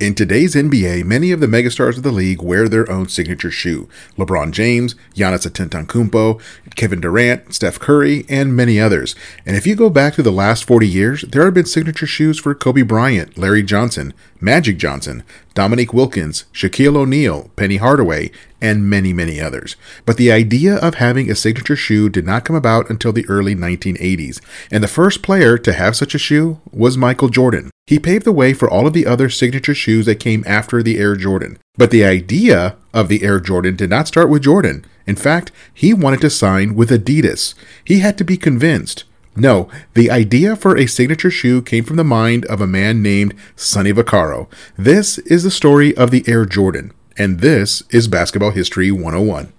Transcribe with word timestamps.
In 0.00 0.14
today's 0.14 0.54
NBA, 0.54 1.04
many 1.04 1.32
of 1.32 1.40
the 1.40 1.48
megastars 1.48 1.96
of 1.96 2.04
the 2.04 2.12
league 2.12 2.40
wear 2.40 2.68
their 2.68 2.88
own 2.88 3.08
signature 3.08 3.50
shoe. 3.50 3.88
LeBron 4.16 4.52
James, 4.52 4.94
Giannis 5.16 5.44
Antetokounmpo, 5.44 6.40
Kevin 6.76 7.00
Durant, 7.00 7.52
Steph 7.52 7.80
Curry, 7.80 8.24
and 8.28 8.54
many 8.54 8.78
others. 8.78 9.16
And 9.44 9.56
if 9.56 9.66
you 9.66 9.74
go 9.74 9.90
back 9.90 10.14
to 10.14 10.22
the 10.22 10.30
last 10.30 10.62
40 10.62 10.86
years, 10.86 11.22
there 11.22 11.44
have 11.44 11.54
been 11.54 11.66
signature 11.66 12.06
shoes 12.06 12.38
for 12.38 12.54
Kobe 12.54 12.82
Bryant, 12.82 13.36
Larry 13.36 13.64
Johnson, 13.64 14.14
Magic 14.40 14.78
Johnson, 14.78 15.24
Dominique 15.54 15.92
Wilkins, 15.92 16.44
Shaquille 16.52 16.96
O'Neal, 16.96 17.50
Penny 17.56 17.78
Hardaway, 17.78 18.30
and 18.60 18.88
many, 18.88 19.12
many 19.12 19.40
others. 19.40 19.74
But 20.06 20.16
the 20.16 20.30
idea 20.30 20.76
of 20.76 20.94
having 20.94 21.28
a 21.28 21.34
signature 21.34 21.74
shoe 21.74 22.08
did 22.08 22.24
not 22.24 22.44
come 22.44 22.54
about 22.54 22.88
until 22.88 23.12
the 23.12 23.26
early 23.28 23.56
1980s, 23.56 24.40
and 24.70 24.84
the 24.84 24.86
first 24.86 25.24
player 25.24 25.58
to 25.58 25.72
have 25.72 25.96
such 25.96 26.14
a 26.14 26.18
shoe 26.18 26.60
was 26.70 26.96
Michael 26.96 27.30
Jordan. 27.30 27.72
He 27.88 27.98
paved 27.98 28.26
the 28.26 28.32
way 28.32 28.52
for 28.52 28.68
all 28.68 28.86
of 28.86 28.92
the 28.92 29.06
other 29.06 29.30
signature 29.30 29.74
shoes 29.74 30.04
that 30.04 30.20
came 30.20 30.44
after 30.46 30.82
the 30.82 30.98
Air 30.98 31.16
Jordan. 31.16 31.56
But 31.78 31.90
the 31.90 32.04
idea 32.04 32.76
of 32.92 33.08
the 33.08 33.22
Air 33.22 33.40
Jordan 33.40 33.76
did 33.76 33.88
not 33.88 34.06
start 34.06 34.28
with 34.28 34.42
Jordan. 34.42 34.84
In 35.06 35.16
fact, 35.16 35.52
he 35.72 35.94
wanted 35.94 36.20
to 36.20 36.28
sign 36.28 36.74
with 36.74 36.90
Adidas. 36.90 37.54
He 37.82 38.00
had 38.00 38.18
to 38.18 38.24
be 38.24 38.36
convinced. 38.36 39.04
No, 39.34 39.70
the 39.94 40.10
idea 40.10 40.54
for 40.54 40.76
a 40.76 40.84
signature 40.84 41.30
shoe 41.30 41.62
came 41.62 41.82
from 41.82 41.96
the 41.96 42.04
mind 42.04 42.44
of 42.44 42.60
a 42.60 42.66
man 42.66 43.00
named 43.00 43.34
Sonny 43.56 43.94
Vaccaro. 43.94 44.48
This 44.76 45.16
is 45.20 45.42
the 45.42 45.50
story 45.50 45.96
of 45.96 46.10
the 46.10 46.24
Air 46.28 46.44
Jordan, 46.44 46.92
and 47.16 47.40
this 47.40 47.82
is 47.88 48.06
Basketball 48.06 48.50
History 48.50 48.92
101. 48.92 49.50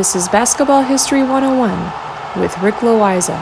This 0.00 0.16
is 0.16 0.30
Basketball 0.30 0.80
History 0.80 1.22
101 1.22 2.40
with 2.40 2.56
Rick 2.62 2.76
Loayza. 2.76 3.36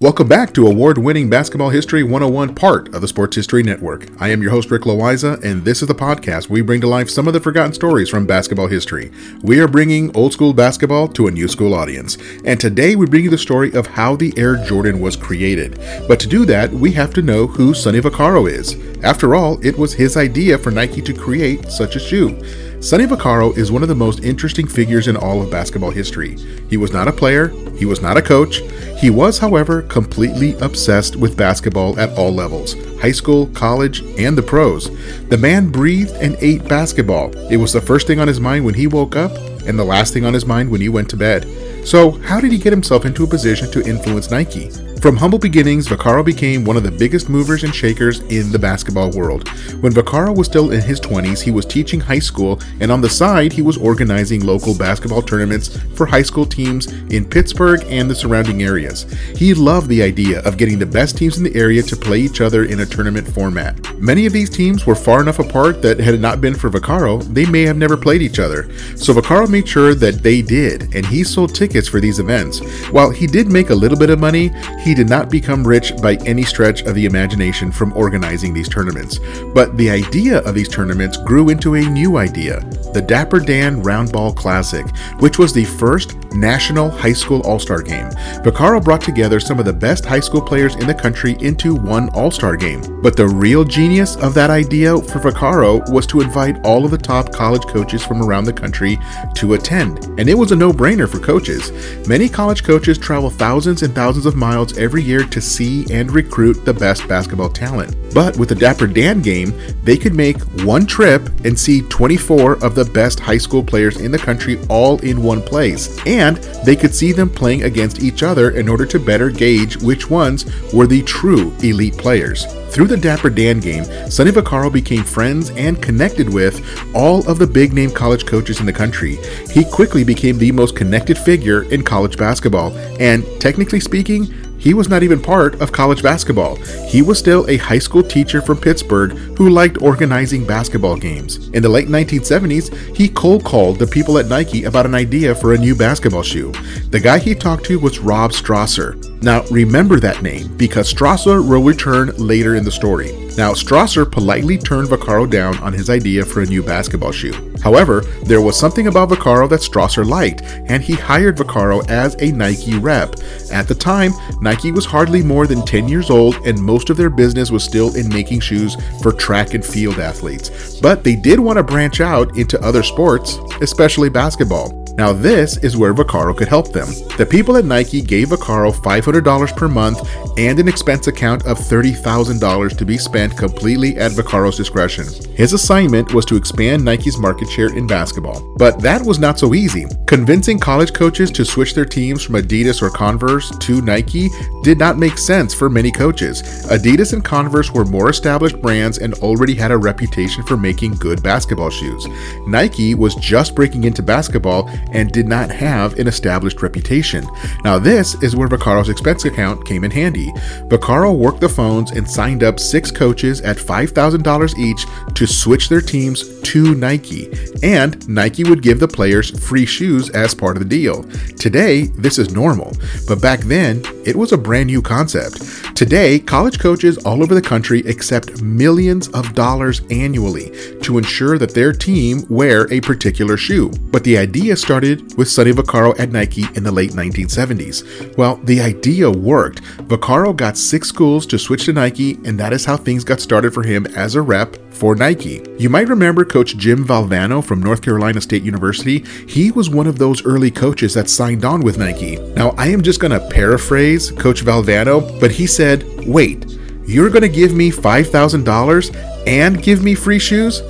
Welcome 0.00 0.28
back 0.28 0.54
to 0.54 0.66
award 0.66 0.96
winning 0.96 1.28
Basketball 1.28 1.68
History 1.68 2.02
101 2.02 2.54
part 2.54 2.94
of 2.94 3.02
the 3.02 3.08
Sports 3.08 3.36
History 3.36 3.62
Network. 3.62 4.06
I 4.18 4.28
am 4.28 4.40
your 4.40 4.50
host, 4.52 4.70
Rick 4.70 4.84
Loayza, 4.84 5.44
and 5.44 5.66
this 5.66 5.82
is 5.82 5.88
the 5.88 5.94
podcast 5.94 6.48
we 6.48 6.62
bring 6.62 6.80
to 6.80 6.86
life 6.86 7.10
some 7.10 7.26
of 7.26 7.34
the 7.34 7.40
forgotten 7.40 7.74
stories 7.74 8.08
from 8.08 8.24
basketball 8.24 8.68
history. 8.68 9.12
We 9.42 9.60
are 9.60 9.68
bringing 9.68 10.16
old 10.16 10.32
school 10.32 10.54
basketball 10.54 11.08
to 11.08 11.26
a 11.26 11.30
new 11.30 11.46
school 11.46 11.74
audience. 11.74 12.16
And 12.46 12.58
today 12.58 12.96
we 12.96 13.04
bring 13.04 13.24
you 13.24 13.30
the 13.30 13.36
story 13.36 13.74
of 13.74 13.88
how 13.88 14.16
the 14.16 14.32
Air 14.38 14.56
Jordan 14.56 15.00
was 15.00 15.16
created. 15.16 15.78
But 16.08 16.18
to 16.20 16.26
do 16.26 16.46
that, 16.46 16.70
we 16.70 16.92
have 16.92 17.12
to 17.12 17.20
know 17.20 17.46
who 17.46 17.74
Sonny 17.74 18.00
Vaccaro 18.00 18.50
is. 18.50 18.74
After 19.04 19.34
all, 19.34 19.62
it 19.62 19.76
was 19.76 19.92
his 19.92 20.16
idea 20.16 20.56
for 20.56 20.70
Nike 20.70 21.02
to 21.02 21.12
create 21.12 21.70
such 21.70 21.94
a 21.94 22.00
shoe. 22.00 22.42
Sonny 22.80 23.04
Vaccaro 23.04 23.54
is 23.58 23.70
one 23.70 23.82
of 23.82 23.90
the 23.90 23.94
most 23.94 24.20
interesting 24.20 24.66
figures 24.66 25.06
in 25.06 25.14
all 25.14 25.42
of 25.42 25.50
basketball 25.50 25.90
history. 25.90 26.38
He 26.70 26.78
was 26.78 26.94
not 26.94 27.08
a 27.08 27.12
player, 27.12 27.48
he 27.76 27.84
was 27.84 28.00
not 28.00 28.16
a 28.16 28.22
coach. 28.22 28.62
He 28.98 29.10
was, 29.10 29.38
however, 29.38 29.82
completely 29.82 30.54
obsessed 30.60 31.14
with 31.14 31.36
basketball 31.36 32.00
at 32.00 32.16
all 32.18 32.32
levels 32.32 32.74
high 32.98 33.12
school, 33.12 33.48
college, 33.48 34.00
and 34.18 34.36
the 34.36 34.42
pros. 34.42 34.88
The 35.28 35.36
man 35.36 35.68
breathed 35.68 36.12
and 36.22 36.36
ate 36.40 36.66
basketball. 36.68 37.36
It 37.50 37.58
was 37.58 37.74
the 37.74 37.82
first 37.82 38.06
thing 38.06 38.18
on 38.18 38.28
his 38.28 38.40
mind 38.40 38.64
when 38.64 38.74
he 38.74 38.86
woke 38.86 39.14
up 39.14 39.32
and 39.66 39.78
the 39.78 39.84
last 39.84 40.14
thing 40.14 40.24
on 40.24 40.32
his 40.32 40.46
mind 40.46 40.70
when 40.70 40.80
he 40.80 40.88
went 40.88 41.10
to 41.10 41.18
bed. 41.18 41.46
So, 41.86 42.12
how 42.12 42.40
did 42.40 42.50
he 42.50 42.58
get 42.58 42.72
himself 42.72 43.04
into 43.04 43.24
a 43.24 43.26
position 43.26 43.70
to 43.72 43.86
influence 43.86 44.30
Nike? 44.30 44.70
From 45.00 45.16
humble 45.16 45.38
beginnings, 45.38 45.88
Vaccaro 45.88 46.22
became 46.22 46.62
one 46.62 46.76
of 46.76 46.82
the 46.82 46.90
biggest 46.90 47.30
movers 47.30 47.64
and 47.64 47.74
shakers 47.74 48.20
in 48.20 48.52
the 48.52 48.58
basketball 48.58 49.10
world. 49.12 49.48
When 49.80 49.94
Vaccaro 49.94 50.36
was 50.36 50.46
still 50.46 50.72
in 50.72 50.82
his 50.82 51.00
20s, 51.00 51.40
he 51.40 51.50
was 51.50 51.64
teaching 51.64 52.00
high 52.00 52.18
school, 52.18 52.60
and 52.80 52.92
on 52.92 53.00
the 53.00 53.08
side, 53.08 53.50
he 53.50 53.62
was 53.62 53.78
organizing 53.78 54.44
local 54.44 54.76
basketball 54.76 55.22
tournaments 55.22 55.74
for 55.94 56.04
high 56.04 56.20
school 56.20 56.44
teams 56.44 56.88
in 57.10 57.24
Pittsburgh 57.24 57.82
and 57.88 58.10
the 58.10 58.14
surrounding 58.14 58.62
areas. 58.62 59.06
He 59.34 59.54
loved 59.54 59.88
the 59.88 60.02
idea 60.02 60.40
of 60.40 60.58
getting 60.58 60.78
the 60.78 60.84
best 60.84 61.16
teams 61.16 61.38
in 61.38 61.44
the 61.44 61.56
area 61.56 61.82
to 61.82 61.96
play 61.96 62.18
each 62.18 62.42
other 62.42 62.66
in 62.66 62.80
a 62.80 62.86
tournament 62.86 63.26
format. 63.26 63.78
Many 63.98 64.26
of 64.26 64.34
these 64.34 64.50
teams 64.50 64.84
were 64.84 64.94
far 64.94 65.22
enough 65.22 65.38
apart 65.38 65.80
that 65.80 65.98
had 65.98 66.12
it 66.12 66.20
not 66.20 66.42
been 66.42 66.54
for 66.54 66.68
Vaccaro, 66.68 67.22
they 67.32 67.46
may 67.46 67.62
have 67.62 67.78
never 67.78 67.96
played 67.96 68.20
each 68.20 68.38
other. 68.38 68.70
So 68.96 69.14
Vaccaro 69.14 69.48
made 69.48 69.66
sure 69.66 69.94
that 69.94 70.22
they 70.22 70.42
did, 70.42 70.94
and 70.94 71.06
he 71.06 71.24
sold 71.24 71.54
tickets 71.54 71.88
for 71.88 72.00
these 72.00 72.18
events. 72.18 72.58
While 72.90 73.08
he 73.08 73.26
did 73.26 73.50
make 73.50 73.70
a 73.70 73.74
little 73.74 73.98
bit 73.98 74.10
of 74.10 74.20
money, 74.20 74.50
he 74.80 74.89
he 74.90 74.94
did 74.94 75.08
not 75.08 75.30
become 75.30 75.64
rich 75.64 75.96
by 76.02 76.16
any 76.26 76.42
stretch 76.42 76.82
of 76.82 76.96
the 76.96 77.06
imagination 77.06 77.70
from 77.70 77.92
organizing 77.92 78.52
these 78.52 78.68
tournaments, 78.68 79.20
but 79.54 79.76
the 79.76 79.88
idea 79.88 80.38
of 80.38 80.52
these 80.56 80.68
tournaments 80.68 81.16
grew 81.18 81.48
into 81.48 81.76
a 81.76 81.80
new 81.80 82.16
idea 82.16 82.58
the 82.92 83.02
Dapper 83.02 83.40
Dan 83.40 83.82
Roundball 83.82 84.34
Classic, 84.36 84.86
which 85.20 85.38
was 85.38 85.52
the 85.52 85.64
first 85.64 86.16
national 86.32 86.90
high 86.90 87.12
school 87.12 87.40
all 87.42 87.58
star 87.58 87.82
game. 87.82 88.06
Vaccaro 88.44 88.82
brought 88.82 89.00
together 89.00 89.40
some 89.40 89.58
of 89.58 89.64
the 89.64 89.72
best 89.72 90.04
high 90.04 90.20
school 90.20 90.40
players 90.40 90.74
in 90.76 90.86
the 90.86 90.94
country 90.94 91.36
into 91.40 91.74
one 91.74 92.08
all 92.10 92.30
star 92.30 92.56
game. 92.56 92.80
But 93.02 93.16
the 93.16 93.26
real 93.26 93.64
genius 93.64 94.16
of 94.16 94.34
that 94.34 94.50
idea 94.50 94.96
for 94.96 95.18
Vaccaro 95.18 95.88
was 95.90 96.06
to 96.08 96.20
invite 96.20 96.64
all 96.64 96.84
of 96.84 96.90
the 96.90 96.98
top 96.98 97.32
college 97.32 97.66
coaches 97.66 98.04
from 98.04 98.22
around 98.22 98.44
the 98.44 98.52
country 98.52 98.98
to 99.34 99.54
attend. 99.54 100.04
And 100.18 100.28
it 100.28 100.34
was 100.34 100.52
a 100.52 100.56
no 100.56 100.72
brainer 100.72 101.08
for 101.08 101.18
coaches. 101.18 101.70
Many 102.06 102.28
college 102.28 102.64
coaches 102.64 102.98
travel 102.98 103.30
thousands 103.30 103.82
and 103.82 103.94
thousands 103.94 104.26
of 104.26 104.36
miles 104.36 104.76
every 104.78 105.02
year 105.02 105.24
to 105.24 105.40
see 105.40 105.86
and 105.92 106.10
recruit 106.10 106.64
the 106.64 106.74
best 106.74 107.06
basketball 107.08 107.50
talent. 107.50 107.96
But 108.14 108.36
with 108.36 108.48
the 108.48 108.54
Dapper 108.54 108.86
Dan 108.86 109.22
game, 109.22 109.52
they 109.84 109.96
could 109.96 110.14
make 110.14 110.40
one 110.64 110.86
trip 110.86 111.28
and 111.44 111.58
see 111.58 111.82
24 111.82 112.64
of 112.64 112.74
the 112.74 112.79
best 112.84 113.20
high 113.20 113.38
school 113.38 113.62
players 113.62 114.00
in 114.00 114.10
the 114.10 114.18
country 114.18 114.58
all 114.68 114.98
in 115.00 115.22
one 115.22 115.42
place. 115.42 115.98
And 116.06 116.36
they 116.64 116.76
could 116.76 116.94
see 116.94 117.12
them 117.12 117.30
playing 117.30 117.64
against 117.64 118.02
each 118.02 118.22
other 118.22 118.50
in 118.50 118.68
order 118.68 118.86
to 118.86 118.98
better 118.98 119.30
gauge 119.30 119.76
which 119.76 120.10
ones 120.10 120.44
were 120.72 120.86
the 120.86 121.02
true 121.02 121.52
elite 121.62 121.96
players. 121.96 122.46
Through 122.70 122.86
the 122.86 122.96
Dapper 122.96 123.30
Dan 123.30 123.58
game, 123.58 123.84
Sonny 124.08 124.30
Vaccaro 124.30 124.72
became 124.72 125.02
friends 125.02 125.50
and 125.50 125.82
connected 125.82 126.32
with 126.32 126.64
all 126.94 127.28
of 127.28 127.38
the 127.38 127.46
big 127.46 127.72
name 127.72 127.90
college 127.90 128.26
coaches 128.26 128.60
in 128.60 128.66
the 128.66 128.72
country. 128.72 129.16
He 129.50 129.64
quickly 129.64 130.04
became 130.04 130.38
the 130.38 130.52
most 130.52 130.76
connected 130.76 131.18
figure 131.18 131.64
in 131.64 131.82
college 131.82 132.16
basketball, 132.16 132.76
and 133.00 133.24
technically 133.40 133.80
speaking, 133.80 134.32
he 134.60 134.74
was 134.74 134.88
not 134.88 135.02
even 135.02 135.20
part 135.20 135.60
of 135.60 135.72
college 135.72 136.02
basketball. 136.02 136.56
He 136.86 137.02
was 137.02 137.18
still 137.18 137.48
a 137.48 137.56
high 137.56 137.78
school 137.78 138.02
teacher 138.02 138.40
from 138.42 138.58
Pittsburgh 138.58 139.12
who 139.36 139.48
liked 139.48 139.82
organizing 139.82 140.46
basketball 140.46 140.96
games. 140.96 141.48
In 141.48 141.62
the 141.62 141.68
late 141.68 141.88
1970s, 141.88 142.94
he 142.94 143.08
cold 143.08 143.44
called 143.44 143.78
the 143.78 143.86
people 143.86 144.18
at 144.18 144.26
Nike 144.26 144.64
about 144.64 144.86
an 144.86 144.94
idea 144.94 145.34
for 145.34 145.54
a 145.54 145.58
new 145.58 145.74
basketball 145.74 146.22
shoe. 146.22 146.52
The 146.90 147.00
guy 147.00 147.18
he 147.18 147.34
talked 147.34 147.64
to 147.66 147.80
was 147.80 147.98
Rob 147.98 148.32
Strasser. 148.32 149.09
Now, 149.22 149.44
remember 149.50 150.00
that 150.00 150.22
name 150.22 150.56
because 150.56 150.92
Strasser 150.92 151.46
will 151.46 151.62
return 151.62 152.08
later 152.16 152.54
in 152.54 152.64
the 152.64 152.70
story. 152.70 153.12
Now, 153.36 153.52
Strasser 153.52 154.10
politely 154.10 154.56
turned 154.56 154.88
Vaccaro 154.88 155.28
down 155.28 155.58
on 155.58 155.74
his 155.74 155.90
idea 155.90 156.24
for 156.24 156.40
a 156.40 156.46
new 156.46 156.62
basketball 156.62 157.12
shoe. 157.12 157.54
However, 157.62 158.00
there 158.24 158.40
was 158.40 158.58
something 158.58 158.86
about 158.86 159.10
Vaccaro 159.10 159.48
that 159.50 159.60
Strasser 159.60 160.06
liked, 160.06 160.42
and 160.42 160.82
he 160.82 160.94
hired 160.94 161.36
Vaccaro 161.36 161.86
as 161.90 162.16
a 162.20 162.32
Nike 162.32 162.78
rep. 162.78 163.14
At 163.52 163.68
the 163.68 163.74
time, 163.74 164.12
Nike 164.40 164.72
was 164.72 164.86
hardly 164.86 165.22
more 165.22 165.46
than 165.46 165.66
10 165.66 165.86
years 165.86 166.08
old, 166.08 166.36
and 166.46 166.58
most 166.58 166.88
of 166.88 166.96
their 166.96 167.10
business 167.10 167.50
was 167.50 167.62
still 167.62 167.94
in 167.96 168.08
making 168.08 168.40
shoes 168.40 168.76
for 169.02 169.12
track 169.12 169.52
and 169.52 169.64
field 169.64 169.98
athletes. 169.98 170.80
But 170.80 171.04
they 171.04 171.14
did 171.14 171.38
want 171.38 171.58
to 171.58 171.62
branch 171.62 172.00
out 172.00 172.38
into 172.38 172.60
other 172.62 172.82
sports, 172.82 173.38
especially 173.60 174.08
basketball. 174.08 174.79
Now, 174.96 175.12
this 175.12 175.56
is 175.58 175.76
where 175.76 175.94
Vaccaro 175.94 176.36
could 176.36 176.48
help 176.48 176.72
them. 176.72 176.88
The 177.16 177.26
people 177.28 177.56
at 177.56 177.64
Nike 177.64 178.00
gave 178.00 178.28
Vaccaro 178.28 178.72
$500 178.72 179.56
per 179.56 179.68
month 179.68 180.00
and 180.38 180.58
an 180.58 180.68
expense 180.68 181.06
account 181.06 181.46
of 181.46 181.58
$30,000 181.58 182.76
to 182.76 182.84
be 182.84 182.98
spent 182.98 183.36
completely 183.36 183.96
at 183.96 184.12
Vaccaro's 184.12 184.56
discretion. 184.56 185.06
His 185.34 185.52
assignment 185.52 186.14
was 186.14 186.24
to 186.26 186.36
expand 186.36 186.84
Nike's 186.84 187.18
market 187.18 187.48
share 187.48 187.74
in 187.76 187.86
basketball. 187.86 188.54
But 188.56 188.80
that 188.80 189.02
was 189.02 189.18
not 189.18 189.38
so 189.38 189.54
easy. 189.54 189.86
Convincing 190.06 190.58
college 190.58 190.92
coaches 190.92 191.30
to 191.32 191.44
switch 191.44 191.74
their 191.74 191.84
teams 191.84 192.22
from 192.22 192.34
Adidas 192.34 192.82
or 192.82 192.90
Converse 192.90 193.50
to 193.58 193.80
Nike 193.82 194.28
did 194.62 194.78
not 194.78 194.98
make 194.98 195.18
sense 195.18 195.54
for 195.54 195.70
many 195.70 195.90
coaches. 195.90 196.42
Adidas 196.70 197.12
and 197.12 197.24
Converse 197.24 197.72
were 197.72 197.84
more 197.84 198.10
established 198.10 198.60
brands 198.60 198.98
and 198.98 199.14
already 199.14 199.54
had 199.54 199.70
a 199.70 199.76
reputation 199.78 200.42
for 200.42 200.56
making 200.56 200.94
good 200.94 201.22
basketball 201.22 201.70
shoes. 201.70 202.06
Nike 202.46 202.94
was 202.94 203.14
just 203.16 203.54
breaking 203.54 203.84
into 203.84 204.02
basketball 204.02 204.70
and 204.92 205.12
did 205.12 205.26
not 205.26 205.50
have 205.50 205.98
an 205.98 206.06
established 206.06 206.62
reputation. 206.62 207.26
Now, 207.64 207.78
this 207.78 208.14
is 208.22 208.36
where 208.36 208.48
Vaccaro's 208.48 208.88
expense 208.88 209.24
account 209.24 209.66
came 209.66 209.84
in 209.84 209.90
handy. 209.90 210.30
Vaccaro 210.68 211.16
worked 211.16 211.40
the 211.40 211.48
phones 211.48 211.92
and 211.92 212.08
signed 212.08 212.42
up 212.42 212.58
six 212.58 212.90
coaches 212.90 213.40
at 213.42 213.56
$5,000 213.56 214.58
each 214.58 214.86
to 215.14 215.26
switch 215.26 215.68
their 215.68 215.80
teams 215.80 216.40
to 216.42 216.74
Nike, 216.74 217.30
and 217.62 218.08
Nike 218.08 218.44
would 218.44 218.62
give 218.62 218.80
the 218.80 218.88
players 218.88 219.38
free 219.46 219.66
shoes 219.66 220.10
as 220.10 220.34
part 220.34 220.56
of 220.56 220.62
the 220.62 220.68
deal. 220.68 221.04
Today, 221.38 221.82
this 221.98 222.18
is 222.18 222.32
normal, 222.32 222.72
but 223.06 223.20
back 223.20 223.40
then, 223.40 223.82
it 224.04 224.16
was 224.16 224.32
a 224.32 224.38
brand 224.38 224.66
new 224.66 224.82
concept. 224.82 225.76
Today, 225.76 226.18
college 226.18 226.58
coaches 226.58 226.98
all 226.98 227.22
over 227.22 227.34
the 227.34 227.42
country 227.42 227.80
accept 227.80 228.42
millions 228.42 229.08
of 229.08 229.34
dollars 229.34 229.82
annually 229.90 230.50
to 230.80 230.98
ensure 230.98 231.38
that 231.38 231.54
their 231.54 231.72
team 231.72 232.24
wear 232.28 232.70
a 232.72 232.80
particular 232.80 233.36
shoe. 233.36 233.70
But 233.90 234.04
the 234.04 234.18
idea 234.18 234.56
started 234.70 235.16
with 235.18 235.28
Sonny 235.28 235.50
Vaccaro 235.50 235.98
at 235.98 236.12
Nike 236.12 236.44
in 236.54 236.62
the 236.62 236.70
late 236.70 236.92
1970s. 236.92 238.16
Well, 238.16 238.36
the 238.44 238.60
idea 238.60 239.10
worked. 239.10 239.62
Vaccaro 239.88 240.36
got 240.36 240.56
six 240.56 240.86
schools 240.86 241.26
to 241.26 241.40
switch 241.40 241.64
to 241.64 241.72
Nike, 241.72 242.20
and 242.24 242.38
that 242.38 242.52
is 242.52 242.64
how 242.64 242.76
things 242.76 243.02
got 243.02 243.18
started 243.18 243.52
for 243.52 243.64
him 243.64 243.84
as 243.96 244.14
a 244.14 244.22
rep 244.22 244.54
for 244.72 244.94
Nike. 244.94 245.44
You 245.58 245.70
might 245.70 245.88
remember 245.88 246.24
Coach 246.24 246.56
Jim 246.56 246.86
Valvano 246.86 247.44
from 247.44 247.60
North 247.60 247.82
Carolina 247.82 248.20
State 248.20 248.44
University. 248.44 249.00
He 249.26 249.50
was 249.50 249.68
one 249.68 249.88
of 249.88 249.98
those 249.98 250.24
early 250.24 250.52
coaches 250.52 250.94
that 250.94 251.10
signed 251.10 251.44
on 251.44 251.62
with 251.62 251.76
Nike. 251.76 252.20
Now, 252.34 252.50
I 252.50 252.68
am 252.68 252.80
just 252.80 253.00
going 253.00 253.10
to 253.10 253.28
paraphrase 253.28 254.12
Coach 254.12 254.44
Valvano, 254.44 255.18
but 255.18 255.32
he 255.32 255.48
said, 255.48 255.82
Wait, 256.06 256.46
you're 256.86 257.10
going 257.10 257.22
to 257.22 257.28
give 257.28 257.52
me 257.54 257.72
$5,000 257.72 259.26
and 259.26 259.60
give 259.60 259.82
me 259.82 259.96
free 259.96 260.20
shoes? 260.20 260.60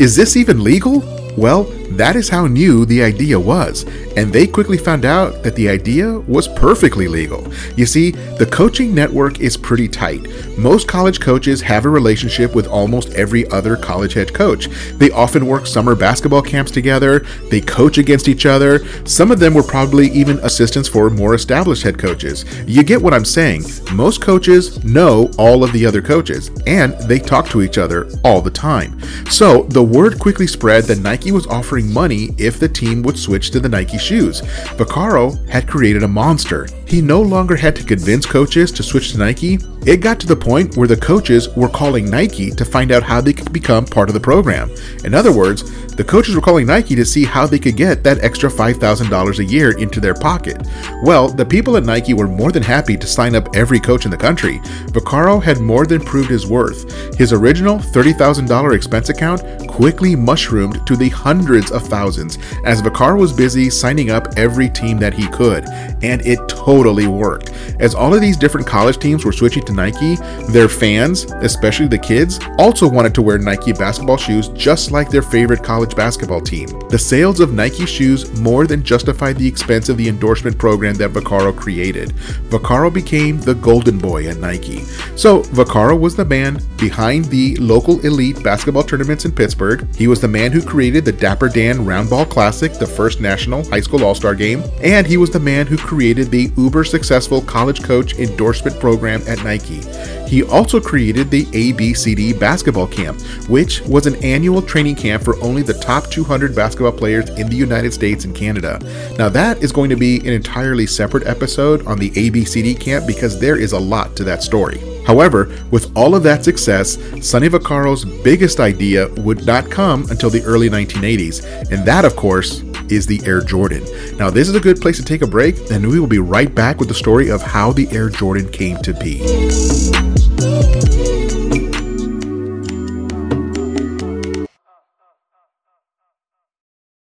Is 0.00 0.16
this 0.16 0.38
even 0.38 0.64
legal? 0.64 1.02
Well, 1.36 1.70
that 1.90 2.16
is 2.16 2.28
how 2.28 2.46
new 2.46 2.84
the 2.84 3.02
idea 3.02 3.38
was, 3.38 3.84
and 4.16 4.32
they 4.32 4.46
quickly 4.46 4.78
found 4.78 5.04
out 5.04 5.42
that 5.42 5.54
the 5.56 5.68
idea 5.68 6.18
was 6.20 6.48
perfectly 6.48 7.08
legal. 7.08 7.46
You 7.76 7.86
see, 7.86 8.12
the 8.12 8.46
coaching 8.46 8.94
network 8.94 9.40
is 9.40 9.56
pretty 9.56 9.88
tight. 9.88 10.26
Most 10.56 10.86
college 10.86 11.20
coaches 11.20 11.60
have 11.62 11.84
a 11.84 11.90
relationship 11.90 12.54
with 12.54 12.66
almost 12.66 13.10
every 13.14 13.48
other 13.50 13.76
college 13.76 14.14
head 14.14 14.32
coach. 14.32 14.68
They 14.94 15.10
often 15.10 15.46
work 15.46 15.66
summer 15.66 15.94
basketball 15.94 16.42
camps 16.42 16.70
together, 16.70 17.20
they 17.50 17.60
coach 17.60 17.98
against 17.98 18.28
each 18.28 18.46
other. 18.46 18.86
Some 19.06 19.30
of 19.30 19.40
them 19.40 19.54
were 19.54 19.62
probably 19.62 20.08
even 20.10 20.38
assistants 20.40 20.88
for 20.88 21.10
more 21.10 21.34
established 21.34 21.82
head 21.82 21.98
coaches. 21.98 22.44
You 22.66 22.82
get 22.82 23.02
what 23.02 23.14
I'm 23.14 23.24
saying. 23.24 23.64
Most 23.92 24.20
coaches 24.20 24.82
know 24.84 25.30
all 25.38 25.64
of 25.64 25.72
the 25.72 25.84
other 25.84 26.02
coaches, 26.02 26.50
and 26.66 26.94
they 27.08 27.18
talk 27.18 27.48
to 27.48 27.62
each 27.62 27.78
other 27.78 28.08
all 28.24 28.40
the 28.40 28.50
time. 28.50 29.00
So 29.26 29.64
the 29.64 29.82
word 29.82 30.18
quickly 30.18 30.46
spread 30.46 30.84
that 30.84 30.98
Nike 30.98 31.32
was 31.32 31.46
offering 31.46 31.79
offering 31.80 31.92
money 31.92 32.34
if 32.38 32.58
the 32.58 32.68
team 32.68 33.02
would 33.02 33.18
switch 33.18 33.50
to 33.50 33.60
the 33.60 33.68
Nike 33.68 33.98
shoes. 33.98 34.42
Vaccaro 34.76 35.36
had 35.48 35.68
created 35.68 36.02
a 36.02 36.08
monster. 36.08 36.66
He 36.90 37.00
no 37.00 37.22
longer 37.22 37.54
had 37.54 37.76
to 37.76 37.84
convince 37.84 38.26
coaches 38.26 38.72
to 38.72 38.82
switch 38.82 39.12
to 39.12 39.18
Nike. 39.18 39.60
It 39.86 39.98
got 39.98 40.18
to 40.20 40.26
the 40.26 40.34
point 40.34 40.76
where 40.76 40.88
the 40.88 40.96
coaches 40.96 41.48
were 41.50 41.68
calling 41.68 42.10
Nike 42.10 42.50
to 42.50 42.64
find 42.64 42.90
out 42.90 43.04
how 43.04 43.20
they 43.20 43.32
could 43.32 43.52
become 43.52 43.86
part 43.86 44.08
of 44.08 44.14
the 44.14 44.20
program. 44.20 44.68
In 45.04 45.14
other 45.14 45.30
words, 45.30 45.62
the 45.94 46.02
coaches 46.02 46.34
were 46.34 46.40
calling 46.40 46.66
Nike 46.66 46.96
to 46.96 47.04
see 47.04 47.24
how 47.24 47.46
they 47.46 47.60
could 47.60 47.76
get 47.76 48.02
that 48.02 48.24
extra 48.24 48.50
$5,000 48.50 49.38
a 49.38 49.44
year 49.44 49.78
into 49.78 50.00
their 50.00 50.14
pocket. 50.14 50.66
Well, 51.04 51.28
the 51.28 51.46
people 51.46 51.76
at 51.76 51.84
Nike 51.84 52.12
were 52.12 52.26
more 52.26 52.50
than 52.50 52.62
happy 52.62 52.96
to 52.96 53.06
sign 53.06 53.36
up 53.36 53.54
every 53.54 53.78
coach 53.78 54.04
in 54.04 54.10
the 54.10 54.16
country. 54.16 54.58
Vaccaro 54.88 55.40
had 55.40 55.60
more 55.60 55.86
than 55.86 56.02
proved 56.02 56.30
his 56.30 56.46
worth. 56.46 57.16
His 57.16 57.32
original 57.32 57.78
$30,000 57.78 58.74
expense 58.74 59.10
account 59.10 59.68
quickly 59.68 60.16
mushroomed 60.16 60.84
to 60.88 60.96
the 60.96 61.10
hundreds 61.10 61.70
of 61.70 61.86
thousands 61.86 62.38
as 62.64 62.82
Vaccaro 62.82 63.18
was 63.18 63.32
busy 63.32 63.70
signing 63.70 64.10
up 64.10 64.26
every 64.36 64.68
team 64.68 64.98
that 64.98 65.14
he 65.14 65.28
could, 65.28 65.64
and 66.02 66.20
it 66.26 66.40
totally 66.48 66.79
worked. 67.06 67.50
As 67.78 67.94
all 67.94 68.14
of 68.14 68.20
these 68.20 68.36
different 68.36 68.66
college 68.66 68.98
teams 68.98 69.24
were 69.24 69.32
switching 69.32 69.64
to 69.64 69.72
Nike, 69.72 70.16
their 70.50 70.68
fans, 70.68 71.24
especially 71.42 71.86
the 71.86 71.98
kids, 71.98 72.40
also 72.58 72.88
wanted 72.88 73.14
to 73.14 73.22
wear 73.22 73.38
Nike 73.38 73.72
basketball 73.72 74.16
shoes 74.16 74.48
just 74.48 74.90
like 74.90 75.10
their 75.10 75.22
favorite 75.22 75.62
college 75.62 75.94
basketball 75.94 76.40
team. 76.40 76.68
The 76.88 76.98
sales 76.98 77.40
of 77.40 77.52
Nike 77.52 77.86
shoes 77.86 78.40
more 78.40 78.66
than 78.66 78.82
justified 78.82 79.36
the 79.36 79.46
expense 79.46 79.88
of 79.88 79.96
the 79.96 80.08
endorsement 80.08 80.58
program 80.58 80.94
that 80.96 81.12
Vaccaro 81.12 81.56
created. 81.56 82.10
Vaccaro 82.48 82.92
became 82.92 83.40
the 83.40 83.54
golden 83.54 83.98
boy 83.98 84.28
at 84.28 84.38
Nike. 84.38 84.80
So, 85.16 85.42
Vaccaro 85.42 85.98
was 85.98 86.16
the 86.16 86.24
man 86.24 86.60
behind 86.76 87.26
the 87.26 87.56
local 87.56 88.00
elite 88.00 88.42
basketball 88.42 88.82
tournaments 88.82 89.24
in 89.24 89.32
Pittsburgh 89.32 89.50
Pittsburgh. 89.50 89.96
He 89.96 90.06
was 90.06 90.20
the 90.20 90.28
man 90.28 90.52
who 90.52 90.62
created 90.62 91.04
the 91.04 91.12
Dapper 91.12 91.48
Dan 91.48 91.78
Roundball 91.78 92.30
Classic, 92.30 92.72
the 92.72 92.86
first 92.86 93.20
national 93.20 93.68
high 93.68 93.80
school 93.80 94.04
all 94.04 94.14
star 94.14 94.34
game, 94.34 94.62
and 94.80 95.06
he 95.06 95.16
was 95.16 95.30
the 95.30 95.40
man 95.40 95.66
who 95.66 95.76
created 95.76 96.30
the 96.30 96.52
uber 96.56 96.69
successful 96.84 97.42
college 97.42 97.82
coach 97.82 98.14
endorsement 98.18 98.78
program 98.80 99.22
at 99.26 99.42
Nike. 99.44 99.80
He 100.28 100.44
also 100.44 100.80
created 100.80 101.30
the 101.30 101.44
ABCD 101.46 102.38
basketball 102.38 102.86
camp, 102.86 103.20
which 103.48 103.80
was 103.82 104.06
an 104.06 104.14
annual 104.24 104.62
training 104.62 104.94
camp 104.94 105.24
for 105.24 105.36
only 105.42 105.62
the 105.62 105.74
top 105.74 106.06
200 106.06 106.54
basketball 106.54 106.92
players 106.92 107.28
in 107.30 107.48
the 107.48 107.56
United 107.56 107.92
States 107.92 108.24
and 108.24 108.34
Canada. 108.34 108.78
Now, 109.18 109.28
that 109.30 109.58
is 109.62 109.72
going 109.72 109.90
to 109.90 109.96
be 109.96 110.18
an 110.20 110.28
entirely 110.28 110.86
separate 110.86 111.26
episode 111.26 111.84
on 111.86 111.98
the 111.98 112.10
ABCD 112.12 112.78
camp 112.78 113.06
because 113.06 113.40
there 113.40 113.56
is 113.56 113.72
a 113.72 113.78
lot 113.78 114.14
to 114.16 114.24
that 114.24 114.42
story. 114.42 114.80
However, 115.04 115.50
with 115.72 115.90
all 115.96 116.14
of 116.14 116.22
that 116.22 116.44
success, 116.44 116.96
Sonny 117.20 117.48
Vaccaro's 117.48 118.04
biggest 118.04 118.60
idea 118.60 119.08
would 119.16 119.44
not 119.44 119.68
come 119.68 120.06
until 120.10 120.30
the 120.30 120.42
early 120.44 120.70
1980s, 120.70 121.72
and 121.72 121.84
that, 121.84 122.04
of 122.04 122.14
course, 122.14 122.62
is 122.90 123.06
the 123.06 123.20
Air 123.24 123.40
Jordan. 123.40 123.84
Now, 124.16 124.30
this 124.30 124.48
is 124.48 124.54
a 124.54 124.60
good 124.60 124.80
place 124.80 124.96
to 124.96 125.04
take 125.04 125.22
a 125.22 125.26
break, 125.26 125.70
and 125.70 125.88
we 125.88 126.00
will 126.00 126.06
be 126.06 126.18
right 126.18 126.54
back 126.54 126.78
with 126.78 126.88
the 126.88 126.94
story 126.94 127.30
of 127.30 127.42
how 127.42 127.72
the 127.72 127.88
Air 127.90 128.08
Jordan 128.08 128.48
came 128.48 128.78
to 128.78 128.94
be. 128.94 129.18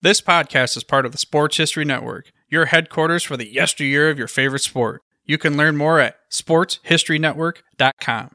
This 0.01 0.21
podcast 0.21 0.77
is 0.77 0.83
part 0.83 1.07
of 1.07 1.11
the 1.11 1.17
Sports 1.17 1.57
History 1.57 1.83
Network, 1.83 2.31
your 2.47 2.65
headquarters 2.65 3.23
for 3.23 3.35
the 3.35 3.51
yesteryear 3.51 4.11
of 4.11 4.19
your 4.19 4.27
favorite 4.27 4.59
sport. 4.59 5.01
You 5.25 5.39
can 5.39 5.57
learn 5.57 5.77
more 5.77 5.99
at 5.99 6.17
sportshistorynetwork.com. 6.29 8.34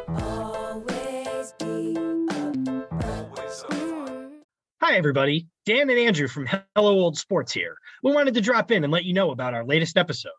Hi, 4.83 4.95
everybody. 4.95 5.45
Dan 5.67 5.91
and 5.91 5.99
Andrew 5.99 6.27
from 6.27 6.49
Hello 6.75 6.93
Old 6.93 7.15
Sports 7.15 7.51
here. 7.51 7.75
We 8.01 8.13
wanted 8.13 8.33
to 8.33 8.41
drop 8.41 8.71
in 8.71 8.83
and 8.83 8.91
let 8.91 9.05
you 9.05 9.13
know 9.13 9.29
about 9.29 9.53
our 9.53 9.63
latest 9.63 9.95
episode. 9.95 10.31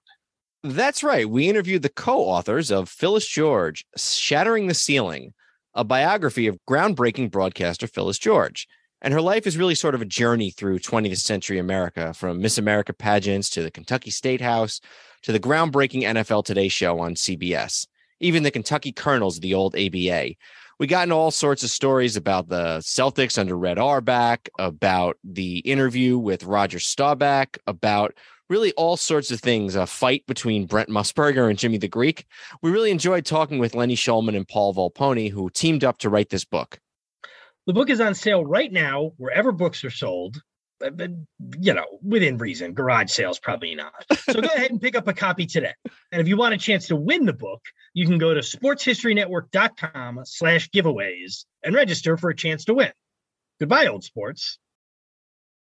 That's 0.64 1.04
right. 1.04 1.30
We 1.30 1.48
interviewed 1.48 1.82
the 1.82 1.88
co 1.88 2.18
authors 2.22 2.72
of 2.72 2.88
Phyllis 2.88 3.28
George, 3.28 3.84
Shattering 3.96 4.66
the 4.66 4.74
Ceiling, 4.74 5.32
a 5.74 5.84
biography 5.84 6.48
of 6.48 6.58
groundbreaking 6.68 7.30
broadcaster 7.30 7.86
Phyllis 7.86 8.18
George. 8.18 8.66
And 9.00 9.14
her 9.14 9.20
life 9.20 9.46
is 9.46 9.56
really 9.56 9.76
sort 9.76 9.94
of 9.94 10.02
a 10.02 10.06
journey 10.06 10.50
through 10.50 10.80
20th 10.80 11.18
century 11.18 11.60
America, 11.60 12.12
from 12.12 12.40
Miss 12.40 12.58
America 12.58 12.92
pageants 12.92 13.48
to 13.50 13.62
the 13.62 13.70
Kentucky 13.70 14.10
State 14.10 14.40
House 14.40 14.80
to 15.22 15.30
the 15.30 15.38
groundbreaking 15.38 16.02
NFL 16.02 16.44
Today 16.44 16.66
show 16.66 16.98
on 16.98 17.14
CBS, 17.14 17.86
even 18.18 18.42
the 18.42 18.50
Kentucky 18.50 18.90
Colonels 18.90 19.36
of 19.36 19.42
the 19.42 19.54
old 19.54 19.76
ABA 19.76 20.34
we 20.78 20.86
got 20.86 21.04
into 21.04 21.14
all 21.14 21.30
sorts 21.30 21.62
of 21.62 21.70
stories 21.70 22.16
about 22.16 22.48
the 22.48 22.78
Celtics 22.78 23.38
under 23.38 23.56
Red 23.56 23.78
Auerbach, 23.78 24.48
about 24.58 25.16
the 25.24 25.58
interview 25.58 26.18
with 26.18 26.44
Roger 26.44 26.78
Staubach, 26.78 27.58
about 27.66 28.14
really 28.48 28.72
all 28.72 28.96
sorts 28.96 29.30
of 29.30 29.40
things. 29.40 29.74
A 29.74 29.86
fight 29.86 30.26
between 30.26 30.66
Brent 30.66 30.88
Musburger 30.88 31.48
and 31.48 31.58
Jimmy 31.58 31.78
the 31.78 31.88
Greek. 31.88 32.26
We 32.62 32.70
really 32.70 32.90
enjoyed 32.90 33.24
talking 33.24 33.58
with 33.58 33.74
Lenny 33.74 33.96
Shulman 33.96 34.36
and 34.36 34.46
Paul 34.46 34.74
Volpone, 34.74 35.30
who 35.30 35.50
teamed 35.50 35.84
up 35.84 35.98
to 35.98 36.10
write 36.10 36.30
this 36.30 36.44
book. 36.44 36.78
The 37.66 37.72
book 37.72 37.90
is 37.90 38.00
on 38.00 38.14
sale 38.14 38.44
right 38.44 38.72
now 38.72 39.12
wherever 39.18 39.52
books 39.52 39.84
are 39.84 39.90
sold. 39.90 40.42
But, 40.82 40.96
but, 40.96 41.10
you 41.60 41.74
know, 41.74 41.86
within 42.02 42.38
reason, 42.38 42.74
garage 42.74 43.10
sales 43.10 43.38
probably 43.38 43.76
not. 43.76 44.04
So 44.18 44.40
go 44.40 44.48
ahead 44.54 44.72
and 44.72 44.80
pick 44.80 44.96
up 44.96 45.06
a 45.06 45.12
copy 45.12 45.46
today. 45.46 45.74
And 46.10 46.20
if 46.20 46.26
you 46.26 46.36
want 46.36 46.54
a 46.54 46.58
chance 46.58 46.88
to 46.88 46.96
win 46.96 47.24
the 47.24 47.32
book, 47.32 47.62
you 47.94 48.06
can 48.06 48.18
go 48.18 48.34
to 48.34 48.40
sportshistorynetwork.com 48.40 50.20
slash 50.24 50.68
giveaways 50.70 51.44
and 51.62 51.74
register 51.74 52.16
for 52.16 52.30
a 52.30 52.36
chance 52.36 52.64
to 52.64 52.74
win. 52.74 52.90
Goodbye, 53.60 53.86
old 53.86 54.02
sports. 54.02 54.58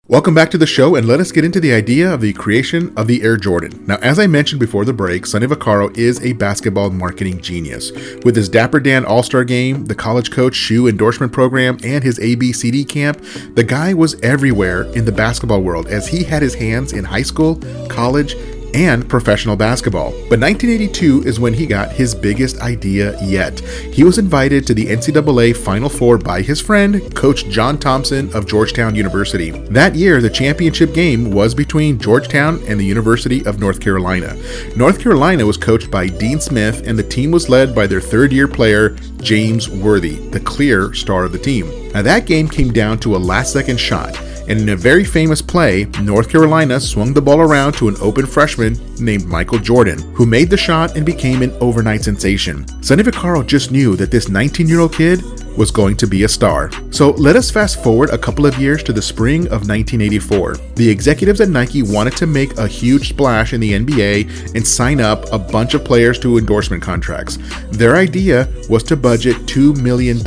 Welcome 0.09 0.35
back 0.37 0.53
to 0.53 0.59
the 0.59 0.69
show, 0.69 0.95
and 0.95 1.09
let 1.09 1.19
us 1.19 1.33
get 1.33 1.45
into 1.45 1.59
the 1.59 1.73
idea 1.73 2.15
of 2.15 2.21
the 2.21 2.33
creation 2.33 2.97
of 2.97 3.09
the 3.09 3.25
Air 3.25 3.37
Jordan. 3.37 3.85
Now, 3.89 3.97
as 3.97 4.21
I 4.21 4.29
mentioned 4.29 4.61
before 4.61 4.85
the 4.85 4.93
break, 4.93 5.27
Sonny 5.27 5.49
Vaccaro 5.49 5.97
is 5.99 6.23
a 6.23 6.33
basketball 6.35 6.91
marketing 6.91 7.41
genius. 7.41 7.91
With 8.25 8.37
his 8.37 8.49
Dapper 8.49 8.79
Dan 8.79 9.05
All 9.05 9.25
Star 9.25 9.43
game, 9.43 9.87
the 9.87 9.97
college 9.97 10.31
coach 10.31 10.55
shoe 10.55 10.87
endorsement 10.87 11.33
program, 11.33 11.79
and 11.83 12.05
his 12.05 12.21
ABCD 12.21 12.89
camp, 12.89 13.21
the 13.57 13.65
guy 13.65 13.95
was 13.95 14.15
everywhere 14.21 14.85
in 14.93 15.07
the 15.07 15.11
basketball 15.11 15.61
world 15.61 15.89
as 15.89 16.07
he 16.07 16.23
had 16.23 16.41
his 16.41 16.55
hands 16.55 16.93
in 16.93 17.03
high 17.03 17.23
school, 17.23 17.57
college, 17.89 18.37
and 18.75 19.09
professional 19.09 19.57
basketball. 19.57 20.11
But 20.29 20.41
1982 20.41 21.23
is 21.25 21.41
when 21.41 21.55
he 21.55 21.67
got 21.67 21.93
his 21.93 22.15
biggest 22.15 22.61
idea 22.61 23.21
yet. 23.23 23.61
He 23.61 24.05
was 24.05 24.19
invited 24.19 24.67
to 24.67 24.75
the 24.75 24.87
NCAA 24.87 25.57
Final 25.57 25.89
Four 25.89 26.19
by 26.19 26.43
his 26.43 26.61
friend, 26.61 27.15
Coach 27.15 27.49
John 27.49 27.79
Thompson 27.79 28.33
of 28.35 28.47
Georgetown 28.47 28.95
University. 28.95 29.51
That 29.51 29.95
year, 29.95 30.21
the 30.21 30.31
championship 30.31 30.95
game 30.95 31.31
was 31.31 31.55
between 31.55 31.99
Georgetown 31.99 32.63
and 32.67 32.79
the 32.79 32.85
University 32.85 33.45
of 33.47 33.59
North 33.59 33.81
Carolina. 33.81 34.37
North 34.77 35.01
Carolina 35.01 35.47
was 35.47 35.57
coached 35.57 35.91
by 35.91 36.07
Dean 36.07 36.41
Smith, 36.41 36.87
and 36.87 36.99
the 36.99 37.03
team 37.03 37.31
was 37.31 37.49
led 37.49 37.75
by 37.75 37.87
their 37.87 38.01
third 38.01 38.33
year 38.33 38.49
player, 38.49 38.91
James 39.21 39.69
Worthy, 39.69 40.17
the 40.31 40.41
clear 40.41 40.93
star 40.95 41.25
of 41.25 41.33
the 41.33 41.39
team. 41.39 41.93
Now, 41.93 42.03
that 42.03 42.27
game 42.27 42.49
came 42.49 42.73
down 42.73 42.99
to 43.01 43.17
a 43.17 43.19
last 43.19 43.53
second 43.53 43.79
shot 43.79 44.17
and 44.49 44.61
in 44.61 44.69
a 44.71 44.77
very 44.77 45.05
famous 45.05 45.43
play, 45.43 45.87
North 46.03 46.29
Carolina 46.29 46.79
swung 46.81 47.13
the 47.13 47.23
ball 47.23 47.41
around 47.41 47.73
to 47.75 47.89
an 47.89 47.97
open 48.01 48.27
freshman 48.27 48.79
named 48.99 49.27
Michael 49.27 49.59
Jordan, 49.59 49.99
who 50.15 50.27
made 50.27 50.51
the 50.51 50.57
shot 50.57 50.97
and 50.97 51.05
became 51.05 51.43
an 51.43 51.53
overnight 51.61 52.03
sensation. 52.03 52.67
Sonny 52.83 53.03
Vaccaro 53.03 53.47
just 53.47 53.73
knew 53.73 53.97
that 53.97 54.11
this 54.11 54.29
19 54.29 54.69
year 54.69 54.81
old 54.81 54.93
kid 54.93 55.23
was 55.57 55.71
going 55.71 55.97
to 55.97 56.07
be 56.07 56.25
a 56.25 56.29
star. 56.29 56.71
So 56.91 57.11
let 57.11 57.37
us 57.37 57.51
fast 57.51 57.83
forward 57.83 58.11
a 58.11 58.19
couple 58.19 58.47
of 58.47 58.59
years 58.59 58.83
to 58.85 58.93
the 58.93 59.03
spring 59.03 59.47
of 59.47 59.69
1984. 59.69 60.57
The 60.75 60.89
executives 60.89 61.41
at 61.41 61.49
Nike 61.49 61.83
wanted 61.83 62.17
to 62.17 62.27
make 62.27 62.57
a 62.59 62.67
huge 62.67 63.11
splash 63.11 63.53
in 63.53 63.61
the 63.61 63.73
NBA 63.73 64.55
and 64.55 64.67
sign 64.67 65.01
up 65.01 65.33
a 65.33 65.39
bunch 65.39 65.75
of 65.75 65.85
players 65.85 66.19
to 66.21 66.39
endorsement 66.39 66.83
contracts. 66.83 67.39
Their 67.71 67.97
idea 67.97 68.49
was 68.69 68.83
to 68.85 68.97
budget 68.97 69.37
$2 69.47 69.81
million, 69.83 70.19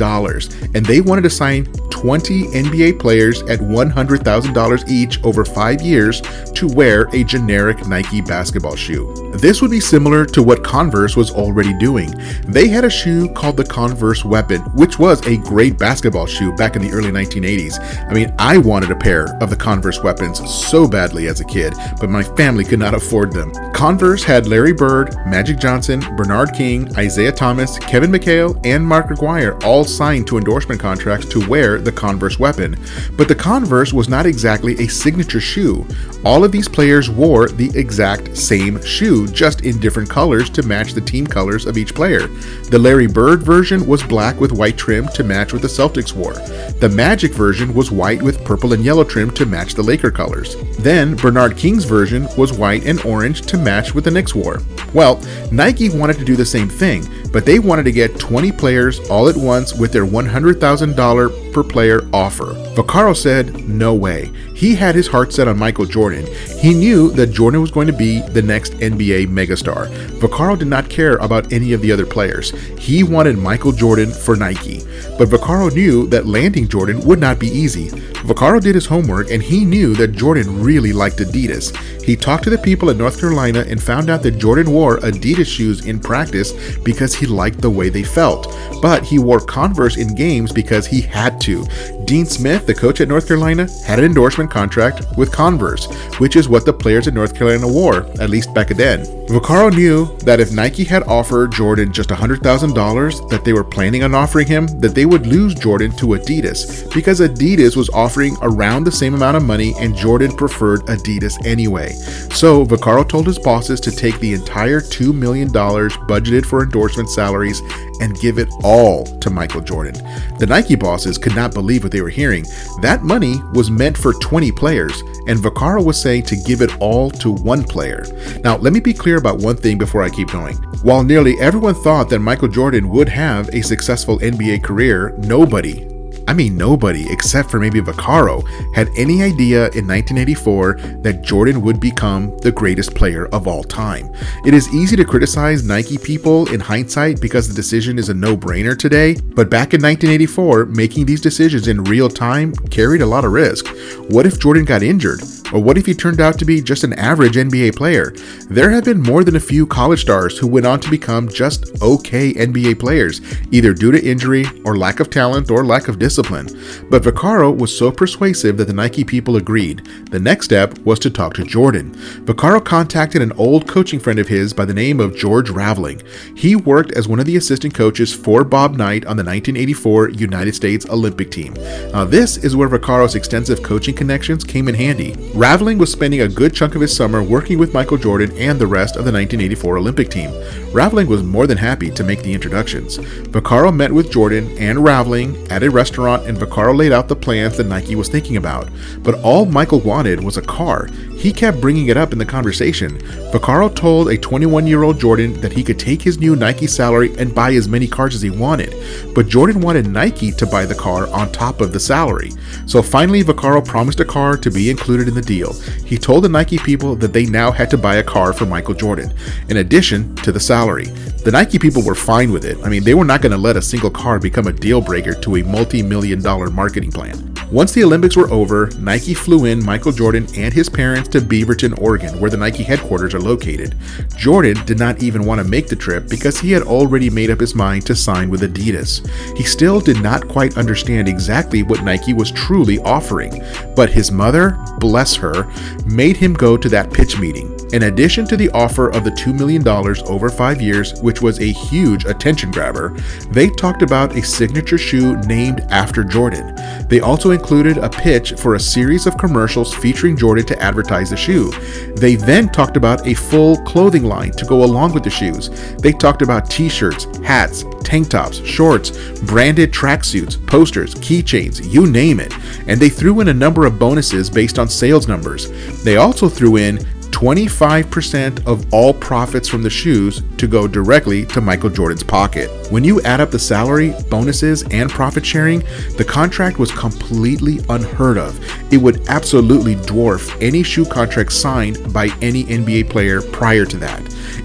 and 0.74 0.86
they 0.86 1.00
wanted 1.00 1.22
to 1.22 1.30
sign 1.30 1.66
20 1.90 2.44
NBA 2.46 2.98
players 2.98 3.42
at 3.42 3.60
$100,000 3.60 4.88
each 4.88 5.22
over 5.22 5.44
five 5.44 5.82
years 5.82 6.22
to 6.54 6.66
wear 6.68 7.02
a 7.12 7.24
generic 7.24 7.86
Nike 7.86 8.20
basketball 8.20 8.76
shoe. 8.76 9.12
This 9.34 9.60
would 9.60 9.70
be 9.70 9.80
similar 9.80 10.24
to 10.26 10.42
what 10.42 10.64
Converse 10.64 11.16
was 11.16 11.30
already 11.30 11.76
doing. 11.78 12.10
They 12.48 12.68
had 12.68 12.84
a 12.84 12.90
shoe 12.90 13.28
called 13.34 13.56
the 13.56 13.64
Converse 13.64 14.24
Weapon, 14.24 14.60
which 14.74 14.98
was 14.98 15.19
a 15.26 15.36
great 15.38 15.78
basketball 15.78 16.26
shoe 16.26 16.52
back 16.52 16.76
in 16.76 16.82
the 16.82 16.90
early 16.90 17.10
1980s. 17.10 17.78
I 18.08 18.12
mean, 18.12 18.34
I 18.38 18.58
wanted 18.58 18.90
a 18.90 18.96
pair 18.96 19.34
of 19.42 19.50
the 19.50 19.56
Converse 19.56 20.02
Weapons 20.02 20.38
so 20.48 20.86
badly 20.86 21.28
as 21.28 21.40
a 21.40 21.44
kid, 21.44 21.74
but 22.00 22.10
my 22.10 22.22
family 22.22 22.64
could 22.64 22.78
not 22.78 22.94
afford 22.94 23.32
them. 23.32 23.52
Converse 23.72 24.22
had 24.22 24.46
Larry 24.46 24.72
Bird, 24.72 25.14
Magic 25.26 25.58
Johnson, 25.58 26.00
Bernard 26.16 26.52
King, 26.54 26.88
Isiah 26.98 27.32
Thomas, 27.32 27.78
Kevin 27.78 28.10
McHale, 28.10 28.60
and 28.64 28.86
Mark 28.86 29.10
Aguirre 29.10 29.58
all 29.64 29.84
signed 29.84 30.26
to 30.26 30.38
endorsement 30.38 30.80
contracts 30.80 31.26
to 31.26 31.48
wear 31.48 31.80
the 31.80 31.92
Converse 31.92 32.38
weapon, 32.38 32.76
but 33.16 33.28
the 33.28 33.34
Converse 33.34 33.92
was 33.92 34.08
not 34.08 34.26
exactly 34.26 34.74
a 34.74 34.88
signature 34.88 35.40
shoe. 35.40 35.86
All 36.24 36.44
of 36.44 36.52
these 36.52 36.68
players 36.68 37.08
wore 37.08 37.48
the 37.48 37.70
exact 37.78 38.36
same 38.36 38.82
shoe, 38.84 39.26
just 39.26 39.62
in 39.62 39.78
different 39.78 40.10
colors 40.10 40.50
to 40.50 40.62
match 40.62 40.92
the 40.92 41.00
team 41.00 41.26
colors 41.26 41.66
of 41.66 41.78
each 41.78 41.94
player. 41.94 42.26
The 42.70 42.78
Larry 42.78 43.06
Bird 43.06 43.42
version 43.42 43.86
was 43.86 44.02
black 44.02 44.38
with 44.40 44.52
white 44.52 44.76
trim 44.76 45.08
to 45.14 45.24
match 45.24 45.52
what 45.52 45.62
the 45.62 45.68
Celtics 45.68 46.12
wore. 46.12 46.34
The 46.80 46.88
Magic 46.88 47.32
version 47.32 47.74
was 47.74 47.90
white 47.90 48.22
with 48.22 48.44
purple 48.44 48.72
and 48.72 48.84
yellow 48.84 49.04
trim 49.04 49.30
to 49.32 49.46
match 49.46 49.74
the 49.74 49.82
Laker 49.82 50.10
colors. 50.10 50.56
Then 50.78 51.16
Bernard 51.16 51.56
King's 51.56 51.84
version 51.84 52.28
was 52.36 52.52
white 52.52 52.84
and 52.86 53.00
orange 53.04 53.42
to 53.42 53.58
match 53.58 53.94
what 53.94 54.04
the 54.04 54.10
Knicks 54.10 54.34
wore. 54.34 54.60
Well, 54.92 55.20
Nike 55.52 55.88
wanted 55.88 56.18
to 56.18 56.24
do 56.24 56.36
the 56.36 56.44
same 56.44 56.68
thing, 56.68 57.06
but 57.32 57.46
they 57.46 57.58
wanted 57.58 57.84
to 57.84 57.92
get 57.92 58.18
20 58.18 58.52
players 58.52 58.98
all 59.10 59.28
at 59.28 59.36
once 59.36 59.74
with 59.74 59.92
their 59.92 60.06
$100,000 60.06 61.49
per 61.52 61.62
player 61.62 62.08
offer. 62.12 62.54
Vaccaro 62.74 63.16
said, 63.16 63.68
no 63.68 63.94
way. 63.94 64.30
He 64.54 64.74
had 64.74 64.94
his 64.94 65.06
heart 65.06 65.32
set 65.32 65.48
on 65.48 65.58
Michael 65.58 65.86
Jordan. 65.86 66.26
He 66.58 66.74
knew 66.74 67.10
that 67.12 67.28
Jordan 67.32 67.60
was 67.60 67.70
going 67.70 67.86
to 67.86 67.92
be 67.92 68.20
the 68.20 68.42
next 68.42 68.74
NBA 68.74 69.28
megastar. 69.28 69.88
Vaccaro 70.18 70.58
did 70.58 70.68
not 70.68 70.90
care 70.90 71.16
about 71.16 71.52
any 71.52 71.72
of 71.72 71.80
the 71.80 71.90
other 71.90 72.06
players. 72.06 72.50
He 72.78 73.02
wanted 73.02 73.38
Michael 73.38 73.72
Jordan 73.72 74.10
for 74.10 74.36
Nike. 74.36 74.80
But 75.18 75.28
Vaccaro 75.28 75.72
knew 75.72 76.06
that 76.08 76.26
landing 76.26 76.68
Jordan 76.68 77.00
would 77.06 77.18
not 77.18 77.38
be 77.38 77.48
easy. 77.48 77.88
Vaccaro 78.20 78.60
did 78.60 78.74
his 78.74 78.86
homework 78.86 79.30
and 79.30 79.42
he 79.42 79.64
knew 79.64 79.94
that 79.94 80.12
Jordan 80.12 80.62
really 80.62 80.92
liked 80.92 81.18
Adidas. 81.18 81.74
He 82.02 82.16
talked 82.16 82.44
to 82.44 82.50
the 82.50 82.58
people 82.58 82.90
at 82.90 82.96
North 82.96 83.18
Carolina 83.18 83.64
and 83.66 83.82
found 83.82 84.10
out 84.10 84.22
that 84.22 84.38
Jordan 84.38 84.70
wore 84.72 84.98
Adidas 84.98 85.46
shoes 85.46 85.86
in 85.86 85.98
practice 85.98 86.52
because 86.78 87.14
he 87.14 87.26
liked 87.26 87.60
the 87.60 87.70
way 87.70 87.88
they 87.88 88.02
felt. 88.02 88.54
But 88.82 89.04
he 89.04 89.18
wore 89.18 89.40
Converse 89.40 89.96
in 89.96 90.14
games 90.14 90.52
because 90.52 90.86
he 90.86 91.00
had 91.00 91.39
to. 91.40 91.64
Dean 92.04 92.26
Smith, 92.26 92.66
the 92.66 92.74
coach 92.74 93.00
at 93.00 93.08
North 93.08 93.26
Carolina, 93.28 93.68
had 93.84 93.98
an 93.98 94.04
endorsement 94.04 94.50
contract 94.50 95.02
with 95.16 95.32
Converse, 95.32 95.86
which 96.18 96.36
is 96.36 96.48
what 96.48 96.64
the 96.64 96.72
players 96.72 97.08
at 97.08 97.14
North 97.14 97.34
Carolina 97.34 97.68
wore, 97.68 98.06
at 98.20 98.30
least 98.30 98.52
back 98.54 98.68
then. 98.68 99.04
Vaccaro 99.30 99.72
knew 99.72 100.06
that 100.18 100.40
if 100.40 100.52
Nike 100.52 100.82
had 100.82 101.04
offered 101.04 101.52
Jordan 101.52 101.92
just 101.92 102.10
$100,000 102.10 103.30
that 103.30 103.44
they 103.44 103.52
were 103.52 103.62
planning 103.62 104.02
on 104.02 104.12
offering 104.12 104.46
him, 104.46 104.66
that 104.80 104.94
they 104.94 105.06
would 105.06 105.26
lose 105.26 105.54
Jordan 105.54 105.92
to 105.92 106.06
Adidas 106.06 106.92
because 106.92 107.20
Adidas 107.20 107.76
was 107.76 107.88
offering 107.90 108.36
around 108.42 108.82
the 108.82 108.92
same 108.92 109.14
amount 109.14 109.36
of 109.36 109.44
money 109.44 109.72
and 109.78 109.94
Jordan 109.94 110.32
preferred 110.32 110.80
Adidas 110.86 111.46
anyway. 111.46 111.92
So 112.32 112.64
Vaccaro 112.66 113.08
told 113.08 113.28
his 113.28 113.38
bosses 113.38 113.80
to 113.80 113.92
take 113.92 114.18
the 114.18 114.34
entire 114.34 114.80
$2 114.80 115.14
million 115.14 115.48
budgeted 115.48 116.44
for 116.44 116.64
endorsement 116.64 117.08
salaries 117.08 117.62
and 118.00 118.18
give 118.18 118.38
it 118.38 118.48
all 118.64 119.04
to 119.20 119.30
Michael 119.30 119.60
Jordan. 119.60 119.94
The 120.38 120.46
Nike 120.46 120.74
bosses 120.74 121.18
could 121.18 121.29
not 121.34 121.54
believe 121.54 121.82
what 121.82 121.92
they 121.92 122.00
were 122.00 122.08
hearing. 122.08 122.44
That 122.80 123.02
money 123.02 123.40
was 123.54 123.70
meant 123.70 123.96
for 123.96 124.12
20 124.14 124.52
players, 124.52 125.00
and 125.26 125.38
Vaccaro 125.38 125.84
was 125.84 126.00
saying 126.00 126.24
to 126.24 126.36
give 126.36 126.62
it 126.62 126.76
all 126.80 127.10
to 127.10 127.32
one 127.32 127.64
player. 127.64 128.04
Now, 128.44 128.56
let 128.56 128.72
me 128.72 128.80
be 128.80 128.94
clear 128.94 129.16
about 129.18 129.38
one 129.38 129.56
thing 129.56 129.78
before 129.78 130.02
I 130.02 130.10
keep 130.10 130.30
going. 130.30 130.56
While 130.82 131.02
nearly 131.02 131.38
everyone 131.40 131.74
thought 131.74 132.08
that 132.10 132.20
Michael 132.20 132.48
Jordan 132.48 132.88
would 132.90 133.08
have 133.08 133.48
a 133.50 133.62
successful 133.62 134.18
NBA 134.18 134.62
career, 134.62 135.14
nobody 135.18 135.89
I 136.30 136.32
mean, 136.32 136.56
nobody 136.56 137.10
except 137.10 137.50
for 137.50 137.58
maybe 137.58 137.80
Vaccaro 137.80 138.46
had 138.72 138.88
any 138.96 139.20
idea 139.20 139.62
in 139.70 139.88
1984 139.88 140.74
that 141.02 141.22
Jordan 141.22 141.60
would 141.62 141.80
become 141.80 142.38
the 142.38 142.52
greatest 142.52 142.94
player 142.94 143.26
of 143.34 143.48
all 143.48 143.64
time. 143.64 144.14
It 144.46 144.54
is 144.54 144.72
easy 144.72 144.94
to 144.94 145.04
criticize 145.04 145.64
Nike 145.64 145.98
people 145.98 146.48
in 146.52 146.60
hindsight 146.60 147.20
because 147.20 147.48
the 147.48 147.54
decision 147.54 147.98
is 147.98 148.10
a 148.10 148.14
no 148.14 148.36
brainer 148.36 148.78
today, 148.78 149.14
but 149.14 149.50
back 149.50 149.74
in 149.74 149.82
1984, 149.82 150.66
making 150.66 151.04
these 151.04 151.20
decisions 151.20 151.66
in 151.66 151.82
real 151.82 152.08
time 152.08 152.54
carried 152.70 153.02
a 153.02 153.06
lot 153.06 153.24
of 153.24 153.32
risk. 153.32 153.66
What 154.08 154.24
if 154.24 154.38
Jordan 154.38 154.64
got 154.64 154.84
injured? 154.84 155.39
Or 155.52 155.60
what 155.60 155.78
if 155.78 155.86
he 155.86 155.94
turned 155.94 156.20
out 156.20 156.38
to 156.38 156.44
be 156.44 156.60
just 156.60 156.84
an 156.84 156.92
average 156.94 157.34
NBA 157.34 157.76
player? 157.76 158.12
There 158.48 158.70
have 158.70 158.84
been 158.84 159.02
more 159.02 159.24
than 159.24 159.36
a 159.36 159.40
few 159.40 159.66
college 159.66 160.02
stars 160.02 160.38
who 160.38 160.46
went 160.46 160.66
on 160.66 160.80
to 160.80 160.90
become 160.90 161.28
just 161.28 161.82
okay 161.82 162.32
NBA 162.32 162.78
players, 162.78 163.20
either 163.50 163.72
due 163.72 163.92
to 163.92 164.04
injury 164.04 164.44
or 164.64 164.76
lack 164.76 165.00
of 165.00 165.10
talent 165.10 165.50
or 165.50 165.64
lack 165.64 165.88
of 165.88 165.98
discipline. 165.98 166.46
But 166.90 167.02
Vaccaro 167.02 167.56
was 167.56 167.76
so 167.76 167.90
persuasive 167.90 168.56
that 168.56 168.66
the 168.66 168.72
Nike 168.72 169.04
people 169.04 169.36
agreed. 169.36 169.86
The 170.10 170.20
next 170.20 170.46
step 170.46 170.78
was 170.80 170.98
to 171.00 171.10
talk 171.10 171.34
to 171.34 171.44
Jordan. 171.44 171.94
Vaccaro 172.24 172.64
contacted 172.64 173.22
an 173.22 173.32
old 173.32 173.66
coaching 173.66 174.00
friend 174.00 174.18
of 174.18 174.28
his 174.28 174.52
by 174.52 174.64
the 174.64 174.74
name 174.74 175.00
of 175.00 175.16
George 175.16 175.50
Raveling. 175.50 176.02
He 176.36 176.56
worked 176.56 176.92
as 176.92 177.08
one 177.08 177.20
of 177.20 177.26
the 177.26 177.36
assistant 177.36 177.74
coaches 177.74 178.14
for 178.14 178.44
Bob 178.44 178.76
Knight 178.76 179.04
on 179.06 179.16
the 179.16 179.24
1984 179.24 180.10
United 180.10 180.54
States 180.54 180.86
Olympic 180.88 181.30
team. 181.30 181.54
Now, 181.92 182.04
this 182.04 182.36
is 182.38 182.56
where 182.56 182.68
Vaccaro's 182.68 183.14
extensive 183.14 183.62
coaching 183.62 183.94
connections 183.94 184.44
came 184.44 184.68
in 184.68 184.74
handy. 184.74 185.14
Raveling 185.40 185.78
was 185.78 185.90
spending 185.90 186.20
a 186.20 186.28
good 186.28 186.52
chunk 186.52 186.74
of 186.74 186.82
his 186.82 186.94
summer 186.94 187.22
working 187.22 187.58
with 187.58 187.72
Michael 187.72 187.96
Jordan 187.96 188.30
and 188.36 188.58
the 188.58 188.66
rest 188.66 188.96
of 188.96 189.06
the 189.06 189.10
1984 189.10 189.78
Olympic 189.78 190.10
team. 190.10 190.30
Raveling 190.70 191.06
was 191.06 191.22
more 191.22 191.46
than 191.46 191.56
happy 191.56 191.90
to 191.92 192.04
make 192.04 192.22
the 192.22 192.34
introductions. 192.34 192.98
Vaccaro 192.98 193.74
met 193.74 193.90
with 193.90 194.12
Jordan 194.12 194.54
and 194.58 194.84
Raveling 194.84 195.50
at 195.50 195.62
a 195.62 195.70
restaurant, 195.70 196.26
and 196.26 196.36
Vaccaro 196.36 196.76
laid 196.76 196.92
out 196.92 197.08
the 197.08 197.16
plans 197.16 197.56
that 197.56 197.68
Nike 197.68 197.94
was 197.94 198.10
thinking 198.10 198.36
about. 198.36 198.68
But 198.98 199.14
all 199.22 199.46
Michael 199.46 199.80
wanted 199.80 200.22
was 200.22 200.36
a 200.36 200.42
car. 200.42 200.88
He 201.20 201.34
kept 201.34 201.60
bringing 201.60 201.88
it 201.88 201.98
up 201.98 202.12
in 202.12 202.18
the 202.18 202.24
conversation. 202.24 202.96
Vaccaro 203.30 203.72
told 203.74 204.08
a 204.08 204.16
21 204.16 204.66
year 204.66 204.84
old 204.84 204.98
Jordan 204.98 205.38
that 205.42 205.52
he 205.52 205.62
could 205.62 205.78
take 205.78 206.00
his 206.00 206.18
new 206.18 206.34
Nike 206.34 206.66
salary 206.66 207.14
and 207.18 207.34
buy 207.34 207.52
as 207.52 207.68
many 207.68 207.86
cars 207.86 208.14
as 208.14 208.22
he 208.22 208.30
wanted, 208.30 208.74
but 209.14 209.28
Jordan 209.28 209.60
wanted 209.60 209.86
Nike 209.86 210.32
to 210.32 210.46
buy 210.46 210.64
the 210.64 210.74
car 210.74 211.08
on 211.08 211.30
top 211.30 211.60
of 211.60 211.74
the 211.74 211.78
salary. 211.78 212.30
So 212.64 212.80
finally, 212.80 213.22
Vaccaro 213.22 213.62
promised 213.62 214.00
a 214.00 214.04
car 214.06 214.38
to 214.38 214.50
be 214.50 214.70
included 214.70 215.08
in 215.08 215.14
the 215.14 215.20
deal. 215.20 215.52
He 215.84 215.98
told 215.98 216.24
the 216.24 216.30
Nike 216.30 216.56
people 216.56 216.96
that 216.96 217.12
they 217.12 217.26
now 217.26 217.50
had 217.50 217.68
to 217.70 217.76
buy 217.76 217.96
a 217.96 218.02
car 218.02 218.32
for 218.32 218.46
Michael 218.46 218.74
Jordan, 218.74 219.12
in 219.50 219.58
addition 219.58 220.16
to 220.16 220.32
the 220.32 220.40
salary. 220.40 220.86
The 221.24 221.32
Nike 221.32 221.58
people 221.58 221.82
were 221.82 221.94
fine 221.94 222.32
with 222.32 222.46
it. 222.46 222.56
I 222.64 222.70
mean, 222.70 222.82
they 222.82 222.94
were 222.94 223.04
not 223.04 223.20
going 223.20 223.32
to 223.32 223.38
let 223.38 223.58
a 223.58 223.62
single 223.62 223.90
car 223.90 224.18
become 224.18 224.46
a 224.46 224.52
deal 224.54 224.80
breaker 224.80 225.12
to 225.12 225.36
a 225.36 225.42
multi 225.42 225.82
million 225.82 226.22
dollar 226.22 226.48
marketing 226.48 226.92
plan. 226.92 227.29
Once 227.52 227.72
the 227.72 227.82
Olympics 227.82 228.16
were 228.16 228.30
over, 228.30 228.70
Nike 228.78 229.12
flew 229.12 229.46
in 229.46 229.64
Michael 229.64 229.90
Jordan 229.90 230.24
and 230.36 230.54
his 230.54 230.68
parents 230.68 231.08
to 231.08 231.20
Beaverton, 231.20 231.76
Oregon, 231.80 232.20
where 232.20 232.30
the 232.30 232.36
Nike 232.36 232.62
headquarters 232.62 233.12
are 233.12 233.20
located. 233.20 233.74
Jordan 234.16 234.64
did 234.66 234.78
not 234.78 235.02
even 235.02 235.24
want 235.24 235.40
to 235.40 235.48
make 235.48 235.66
the 235.66 235.74
trip 235.74 236.08
because 236.08 236.38
he 236.38 236.52
had 236.52 236.62
already 236.62 237.10
made 237.10 237.28
up 237.28 237.40
his 237.40 237.56
mind 237.56 237.84
to 237.86 237.96
sign 237.96 238.30
with 238.30 238.42
Adidas. 238.42 239.04
He 239.36 239.42
still 239.42 239.80
did 239.80 240.00
not 240.00 240.28
quite 240.28 240.58
understand 240.58 241.08
exactly 241.08 241.64
what 241.64 241.82
Nike 241.82 242.12
was 242.12 242.30
truly 242.30 242.78
offering, 242.80 243.42
but 243.74 243.90
his 243.90 244.12
mother, 244.12 244.56
bless 244.78 245.16
her, 245.16 245.50
made 245.86 246.16
him 246.16 246.34
go 246.34 246.56
to 246.56 246.68
that 246.68 246.92
pitch 246.92 247.18
meeting. 247.18 247.59
In 247.72 247.84
addition 247.84 248.26
to 248.26 248.36
the 248.36 248.50
offer 248.50 248.88
of 248.90 249.04
the 249.04 249.12
$2 249.12 249.38
million 249.38 249.66
over 250.08 250.28
five 250.28 250.60
years, 250.60 251.00
which 251.02 251.22
was 251.22 251.38
a 251.38 251.52
huge 251.52 252.04
attention 252.04 252.50
grabber, 252.50 252.90
they 253.30 253.48
talked 253.48 253.82
about 253.82 254.16
a 254.16 254.22
signature 254.22 254.76
shoe 254.78 255.16
named 255.18 255.60
after 255.70 256.02
Jordan. 256.02 256.56
They 256.88 256.98
also 256.98 257.30
included 257.30 257.78
a 257.78 257.88
pitch 257.88 258.32
for 258.32 258.56
a 258.56 258.60
series 258.60 259.06
of 259.06 259.16
commercials 259.18 259.72
featuring 259.72 260.16
Jordan 260.16 260.46
to 260.46 260.60
advertise 260.60 261.10
the 261.10 261.16
shoe. 261.16 261.52
They 261.94 262.16
then 262.16 262.48
talked 262.48 262.76
about 262.76 263.06
a 263.06 263.14
full 263.14 263.56
clothing 263.58 264.04
line 264.04 264.32
to 264.32 264.44
go 264.44 264.64
along 264.64 264.92
with 264.92 265.04
the 265.04 265.10
shoes. 265.10 265.48
They 265.76 265.92
talked 265.92 266.22
about 266.22 266.50
t 266.50 266.68
shirts, 266.68 267.04
hats, 267.18 267.64
tank 267.84 268.08
tops, 268.08 268.44
shorts, 268.44 269.20
branded 269.20 269.72
tracksuits, 269.72 270.44
posters, 270.48 270.96
keychains, 270.96 271.72
you 271.72 271.86
name 271.86 272.18
it. 272.18 272.34
And 272.66 272.80
they 272.80 272.88
threw 272.88 273.20
in 273.20 273.28
a 273.28 273.34
number 273.34 273.64
of 273.64 273.78
bonuses 273.78 274.28
based 274.28 274.58
on 274.58 274.68
sales 274.68 275.06
numbers. 275.06 275.50
They 275.84 275.96
also 275.98 276.28
threw 276.28 276.56
in 276.56 276.78
25% 277.20 278.46
of 278.46 278.64
all 278.72 278.94
profits 278.94 279.46
from 279.46 279.62
the 279.62 279.68
shoes 279.68 280.22
to 280.38 280.46
go 280.46 280.66
directly 280.66 281.26
to 281.26 281.42
Michael 281.42 281.68
Jordan's 281.68 282.02
pocket. 282.02 282.48
When 282.72 282.82
you 282.82 283.02
add 283.02 283.20
up 283.20 283.30
the 283.30 283.38
salary, 283.38 283.92
bonuses, 284.08 284.62
and 284.70 284.88
profit 284.88 285.26
sharing, 285.26 285.58
the 285.98 286.06
contract 286.08 286.58
was 286.58 286.72
completely 286.72 287.60
unheard 287.68 288.16
of. 288.16 288.40
It 288.72 288.78
would 288.78 289.06
absolutely 289.10 289.74
dwarf 289.74 290.34
any 290.40 290.62
shoe 290.62 290.86
contract 290.86 291.34
signed 291.34 291.92
by 291.92 292.08
any 292.22 292.44
NBA 292.44 292.88
player 292.88 293.20
prior 293.20 293.66
to 293.66 293.76
that. 293.76 294.00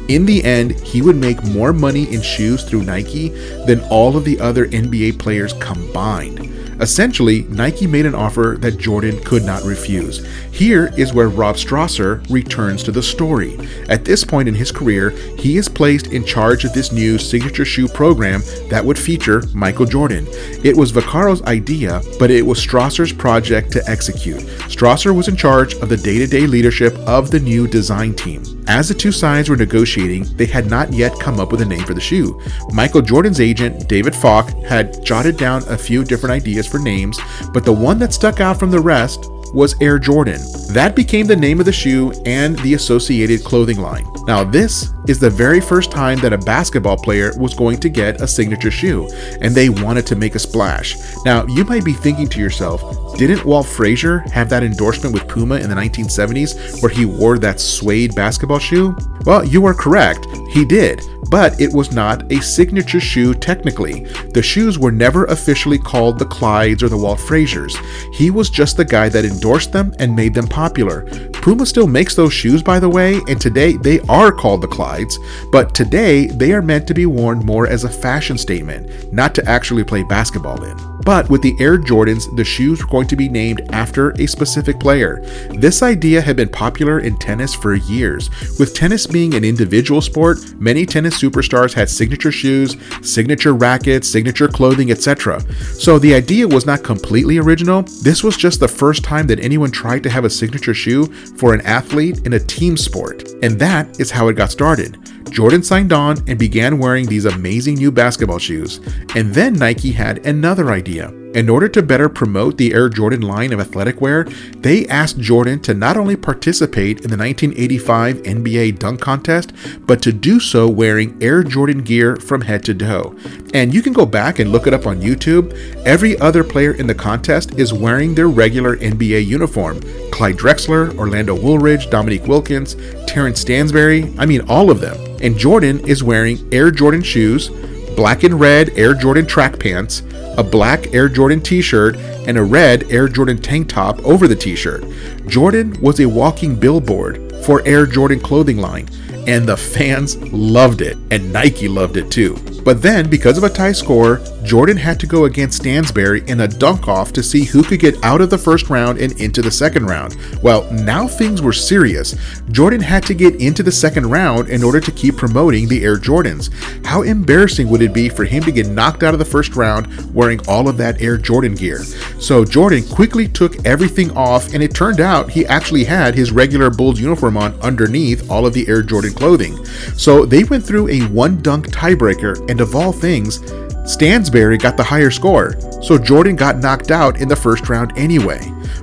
In 0.10 0.26
the 0.26 0.44
end, 0.44 0.78
he 0.82 1.02
would 1.02 1.16
make 1.16 1.42
more 1.46 1.72
money 1.72 2.14
in 2.14 2.22
shoes 2.22 2.66
through 2.66 2.84
Nike 2.84 3.30
than 3.68 3.80
all 3.90 4.18
of 4.18 4.26
the 4.26 4.38
other 4.42 4.68
NBA 4.68 5.18
players 5.18 5.54
combined. 5.62 6.55
Essentially, 6.80 7.44
Nike 7.44 7.88
made 7.88 8.06
an 8.06 8.16
offer 8.16 8.58
that 8.60 8.78
Jordan 8.78 9.24
could 9.24 9.44
not 9.44 9.64
refuse. 9.64 10.26
Here 10.52 10.92
is 10.98 11.14
where 11.14 11.30
Rob 11.30 11.56
Strasser 11.56 12.28
returns 12.30 12.84
to 12.84 12.92
the 12.92 13.04
story. 13.04 13.58
At 13.90 14.06
this 14.06 14.24
point 14.24 14.48
in 14.48 14.56
his 14.56 14.72
career, 14.72 15.12
he 15.38 15.58
is 15.58 15.70
placed 15.70 16.08
in 16.08 16.26
charge 16.26 16.66
of 16.66 16.74
this 16.74 16.92
new 16.92 17.18
signature 17.18 17.66
shoe 17.66 17.88
program 17.88 18.42
that 18.70 18.84
would 18.84 19.00
feature 19.00 19.44
Michael 19.54 19.86
Jordan. 19.86 20.26
It 20.64 20.76
was 20.76 20.92
Vaccaro's 20.92 21.42
idea, 21.44 22.02
but 22.20 22.32
it 22.32 22.46
was 22.46 22.60
Strasser's 22.60 23.14
project 23.14 23.72
to 23.72 23.84
execute. 23.90 24.42
Strasser 24.68 25.16
was 25.16 25.28
in 25.28 25.36
charge 25.36 25.76
of 25.76 25.90
the 25.90 25.98
day 25.98 26.18
to 26.20 26.28
day 26.28 26.48
leadership 26.48 26.94
of 27.00 27.32
the 27.32 27.40
new 27.40 27.68
design 27.68 28.14
team. 28.14 28.44
As 28.68 28.88
the 28.88 28.96
two 28.96 29.12
sides 29.12 29.48
were 29.48 29.56
negotiating, 29.56 30.26
they 30.38 30.48
had 30.48 30.70
not 30.70 30.92
yet 30.92 31.20
come 31.20 31.40
up 31.40 31.52
with 31.52 31.62
a 31.62 31.66
name 31.66 31.84
for 31.86 31.94
the 31.94 32.02
shoe. 32.02 32.42
Michael 32.72 33.02
Jordan's 33.02 33.40
agent, 33.40 33.88
David 33.88 34.16
Falk, 34.16 34.50
had 34.64 35.04
jotted 35.06 35.38
down 35.38 35.64
a 35.68 35.78
few 35.78 36.04
different 36.04 36.34
ideas 36.34 36.65
for 36.66 36.80
names, 36.80 37.20
but 37.54 37.66
the 37.66 37.74
one 37.74 38.00
that 38.00 38.14
stuck 38.14 38.40
out 38.40 38.58
from 38.58 38.72
the 38.72 38.80
rest 38.80 39.30
was 39.54 39.76
Air 39.82 39.98
Jordan. 39.98 40.42
That 40.72 40.96
became 40.96 41.28
the 41.28 41.36
name 41.36 41.60
of 41.60 41.66
the 41.66 41.72
shoe 41.72 42.12
and 42.26 42.60
the 42.60 42.74
associated 42.74 43.44
clothing 43.44 43.80
line. 43.80 44.06
Now, 44.28 44.44
this 44.44 44.92
is 45.08 45.20
the 45.20 45.30
very 45.30 45.62
first 45.62 45.92
time 45.92 46.20
that 46.20 46.34
a 46.34 46.38
basketball 46.38 46.98
player 46.98 47.32
was 47.38 47.54
going 47.54 47.80
to 47.80 47.90
get 47.90 48.22
a 48.22 48.28
signature 48.28 48.72
shoe, 48.72 49.08
and 49.40 49.56
they 49.56 49.70
wanted 49.70 50.06
to 50.08 50.16
make 50.16 50.36
a 50.36 50.40
splash. 50.40 50.98
Now, 51.24 51.46
you 51.46 51.64
might 51.64 51.86
be 51.86 51.94
thinking 51.94 52.28
to 52.30 52.40
yourself, 52.40 53.18
didn't 53.18 53.46
Walt 53.46 53.68
Frazier 53.68 54.20
have 54.34 54.50
that 54.50 54.64
endorsement 54.64 55.14
with 55.14 55.28
Puma 55.28 55.56
in 55.56 55.70
the 55.70 55.76
1970s 55.76 56.82
where 56.82 56.92
he 56.92 57.06
wore 57.06 57.38
that 57.38 57.62
suede 57.62 58.14
basketball 58.14 58.60
shoe? 58.60 58.98
Well, 59.26 59.46
you 59.46 59.66
are 59.66 59.74
correct, 59.74 60.28
he 60.50 60.66
did 60.66 61.02
but 61.30 61.60
it 61.60 61.74
was 61.74 61.92
not 61.92 62.32
a 62.32 62.42
signature 62.42 63.00
shoe 63.00 63.34
technically. 63.34 64.06
The 64.34 64.42
shoes 64.42 64.80
were 64.80 64.92
never 64.92 65.26
officially 65.26 65.78
called 65.78 66.20
the 66.20 66.26
Clydes 66.26 66.84
or 66.84 66.90
the 66.90 66.98
Walt 66.98 67.20
Fraziers. 67.20 67.76
He 68.14 68.32
was 68.32 68.50
just 68.50 68.78
the 68.78 68.86
guy 68.86 69.10
that 69.10 69.26
endorsed 69.26 69.72
them 69.72 69.94
and 70.00 70.16
made 70.16 70.34
them 70.34 70.48
popular. 70.48 71.06
Puma 71.34 71.66
still 71.66 71.88
makes 71.88 72.16
those 72.16 72.34
shoes, 72.34 72.64
by 72.64 72.80
the 72.80 72.90
way, 72.90 73.20
and 73.28 73.40
today 73.40 73.74
they 73.74 74.00
are 74.02 74.32
called 74.32 74.62
the 74.62 74.68
Clydes, 74.68 75.18
but 75.52 75.76
today 75.76 76.28
they 76.28 76.54
are 76.54 76.62
meant 76.62 76.88
to 76.88 76.94
be 76.94 77.06
worn 77.06 77.40
more 77.40 77.68
as 77.68 77.84
a 77.84 77.90
fashion 77.90 78.38
statement, 78.38 79.14
not 79.14 79.36
to 79.36 79.46
actually 79.46 79.84
play 79.84 80.04
basketball 80.04 80.64
in. 80.64 80.95
But 81.06 81.30
with 81.30 81.44
the 81.44 81.56
Air 81.60 81.78
Jordans, 81.78 82.36
the 82.36 82.44
shoes 82.44 82.82
were 82.82 82.90
going 82.90 83.08
to 83.08 83.16
be 83.16 83.30
named 83.30 83.62
after 83.72 84.10
a 84.20 84.26
specific 84.26 84.80
player. 84.80 85.22
This 85.52 85.84
idea 85.84 86.20
had 86.20 86.36
been 86.36 86.50
popular 86.50 87.00
in 87.00 87.18
tennis 87.18 87.54
for 87.54 87.76
years. 87.76 88.30
With 88.60 88.74
tennis 88.74 89.06
being 89.06 89.36
an 89.36 89.44
individual 89.44 90.02
sport, 90.02 90.40
many 90.58 90.86
tennis 90.86 91.22
superstars 91.22 91.74
had 91.74 91.90
signature 91.90 92.32
shoes, 92.32 92.76
signature 93.02 93.54
rackets, 93.54 94.10
signature 94.10 94.48
clothing, 94.48 94.90
etc. 94.90 95.42
So 95.76 96.00
the 96.00 96.16
idea 96.16 96.48
was 96.48 96.66
not 96.66 96.84
completely 96.84 97.38
original. 97.38 97.84
This 98.02 98.24
was 98.24 98.36
just 98.36 98.60
the 98.60 98.68
first 98.68 99.04
time 99.04 99.28
that 99.28 99.40
anyone 99.40 99.72
tried 99.72 100.02
to 100.04 100.10
have 100.10 100.26
a 100.26 100.30
signature 100.30 100.74
shoe 100.74 101.06
for 101.38 101.54
an 101.54 101.62
athlete 101.62 102.26
in 102.26 102.34
a 102.34 102.40
team 102.40 102.76
sport. 102.76 103.30
And 103.44 103.60
that 103.60 104.00
is 104.00 104.10
how 104.10 104.28
it 104.30 104.34
got 104.34 104.50
started. 104.50 104.98
Jordan 105.30 105.64
signed 105.64 105.92
on 105.92 106.18
and 106.28 106.40
began 106.40 106.78
wearing 106.78 107.06
these 107.06 107.26
amazing 107.26 107.76
new 107.76 107.92
basketball 107.92 108.40
shoes. 108.40 108.80
And 109.16 109.34
then 109.34 109.54
Nike 109.54 109.92
had 109.92 110.26
another 110.26 110.72
idea. 110.72 111.14
In 111.36 111.50
order 111.50 111.68
to 111.68 111.84
better 111.84 112.08
promote 112.08 112.58
the 112.58 112.74
Air 112.74 112.88
Jordan 112.88 113.20
line 113.20 113.52
of 113.52 113.60
athletic 113.60 114.00
wear, 114.00 114.24
they 114.24 114.88
asked 114.88 115.20
Jordan 115.20 115.60
to 115.64 115.74
not 115.74 115.98
only 115.98 116.16
participate 116.16 117.02
in 117.02 117.10
the 117.10 117.18
1985 117.18 118.24
NBA 118.24 118.80
dunk 118.80 119.02
contest, 119.02 119.52
but 119.82 120.02
to 120.04 120.14
do 120.14 120.40
so 120.40 120.70
wearing 120.70 121.22
Air 121.22 121.44
Jordan 121.44 121.80
gear 121.80 122.16
from 122.16 122.40
head 122.40 122.64
to 122.64 122.74
toe. 122.74 123.14
And 123.54 123.74
you 123.74 123.82
can 123.82 123.92
go 123.92 124.06
back 124.06 124.40
and 124.40 124.54
look 124.54 124.66
it 124.66 124.74
up 124.74 124.88
on 124.88 125.02
YouTube. 125.02 125.52
Every 125.86 126.18
other 126.20 126.42
player 126.42 126.72
in 126.72 126.88
the 126.88 126.96
contest 126.96 127.60
is 127.60 127.74
wearing 127.74 128.16
their 128.16 128.30
regular 128.30 128.78
NBA 128.78 129.26
uniform. 129.26 129.82
Clyde 130.12 130.38
Drexler, 130.38 130.98
Orlando 130.98 131.36
Woolridge, 131.36 131.90
Dominique 131.90 132.28
Wilkins, 132.28 132.78
Terrence 133.08 133.42
Stansbury, 133.42 134.14
I 134.18 134.26
mean 134.26 134.40
all 134.48 134.72
of 134.72 134.80
them. 134.80 134.96
And 135.22 135.38
Jordan 135.38 135.86
is 135.86 136.02
wearing 136.02 136.48
Air 136.54 136.72
Jordan 136.72 137.02
shoes, 137.02 137.50
black 137.96 138.24
and 138.24 138.40
red 138.40 138.70
Air 138.78 138.94
Jordan 138.94 139.26
track 139.26 139.60
pants, 139.60 140.04
a 140.38 140.44
black 140.44 140.94
Air 140.94 141.08
Jordan 141.10 141.42
t 141.42 141.62
shirt, 141.62 141.96
and 142.28 142.38
a 142.38 142.44
red 142.44 142.92
Air 142.92 143.08
Jordan 143.08 143.42
tank 143.42 143.70
top 143.70 144.04
over 144.04 144.28
the 144.28 144.36
t 144.36 144.56
shirt. 144.56 144.84
Jordan 145.28 145.80
was 145.82 146.00
a 146.00 146.06
walking 146.06 146.56
billboard 146.56 147.34
for 147.46 147.62
Air 147.66 147.86
Jordan 147.86 148.20
clothing 148.20 148.58
line, 148.58 148.90
and 149.28 149.48
the 149.48 149.58
fans 149.58 150.18
loved 150.32 150.82
it, 150.82 150.98
and 151.12 151.32
Nike 151.32 151.68
loved 151.68 151.98
it 151.98 152.12
too. 152.12 152.36
But 152.64 152.82
then, 152.82 153.10
because 153.10 153.38
of 153.38 153.44
a 153.44 153.50
tie 153.50 153.72
score, 153.72 154.20
Jordan 154.46 154.78
had 154.78 155.00
to 155.00 155.08
go 155.08 155.26
against 155.26 155.58
Stansbury 155.58 156.24
in 156.28 156.42
a 156.42 156.48
dunk 156.48 156.88
off 156.88 157.12
to 157.14 157.24
see 157.24 157.46
who 157.46 157.64
could 157.64 157.80
get 157.80 158.02
out 158.04 158.22
of 158.22 158.30
the 158.30 158.38
first 158.38 158.70
round 158.70 159.00
and 159.00 159.20
into 159.20 159.42
the 159.42 159.50
second 159.50 159.88
round. 159.88 160.16
Well, 160.44 160.72
now 160.72 161.08
things 161.08 161.42
were 161.42 161.52
serious. 161.52 162.16
Jordan 162.52 162.80
had 162.80 163.04
to 163.08 163.16
get 163.16 163.42
into 163.42 163.64
the 163.64 163.72
second 163.72 164.12
round 164.12 164.50
in 164.50 164.64
order 164.64 164.80
to 164.80 164.92
keep 164.92 165.18
promoting 165.18 165.68
the 165.68 165.84
Air 165.84 165.98
Jordans. 165.98 166.54
How 166.86 167.02
embarrassing 167.02 167.68
would 167.70 167.82
it 167.82 167.94
be 167.94 168.08
for 168.08 168.24
him 168.24 168.44
to 168.44 168.52
get 168.52 168.68
knocked 168.68 169.02
out 169.02 169.16
of 169.16 169.20
the 169.20 169.26
first 169.26 169.56
round 169.56 170.14
wearing 170.14 170.40
all 170.48 170.70
of 170.70 170.78
that 170.78 171.02
Air 171.02 171.18
Jordan 171.18 171.56
gear? 171.56 171.84
So 172.20 172.46
Jordan 172.46 172.88
quickly 172.88 173.28
took 173.28 173.66
everything 173.66 174.16
off, 174.16 174.54
and 174.54 174.62
it 174.62 174.76
turned 174.76 175.02
out 175.02 175.32
he 175.32 175.46
actually 175.48 175.86
had 175.86 176.14
his 176.14 176.32
regular 176.32 176.70
Bulls 176.70 177.00
uniform 177.00 177.36
on 177.36 177.60
underneath 177.62 178.30
all 178.30 178.46
of 178.46 178.54
the 178.54 178.68
Air 178.68 178.84
Jordan 178.84 179.14
clothing. 179.14 179.66
So 179.98 180.24
they 180.24 180.44
went 180.44 180.64
through 180.64 180.90
a 180.90 181.02
one 181.08 181.42
dunk 181.42 181.72
tiebreaker, 181.72 182.48
and 182.50 182.62
of 182.62 182.76
all 182.76 182.92
things, 182.92 183.42
Stansbury 183.86 184.58
got 184.58 184.78
the 184.78 184.84
higher 184.84 185.12
score, 185.12 185.56
so 185.82 185.98
Jordan 185.98 186.36
got 186.36 186.58
knocked 186.58 186.92
out 186.92 187.22
in 187.22 187.28
the 187.28 187.36
first 187.36 187.70
round 187.70 187.96
anyway. 187.98 188.40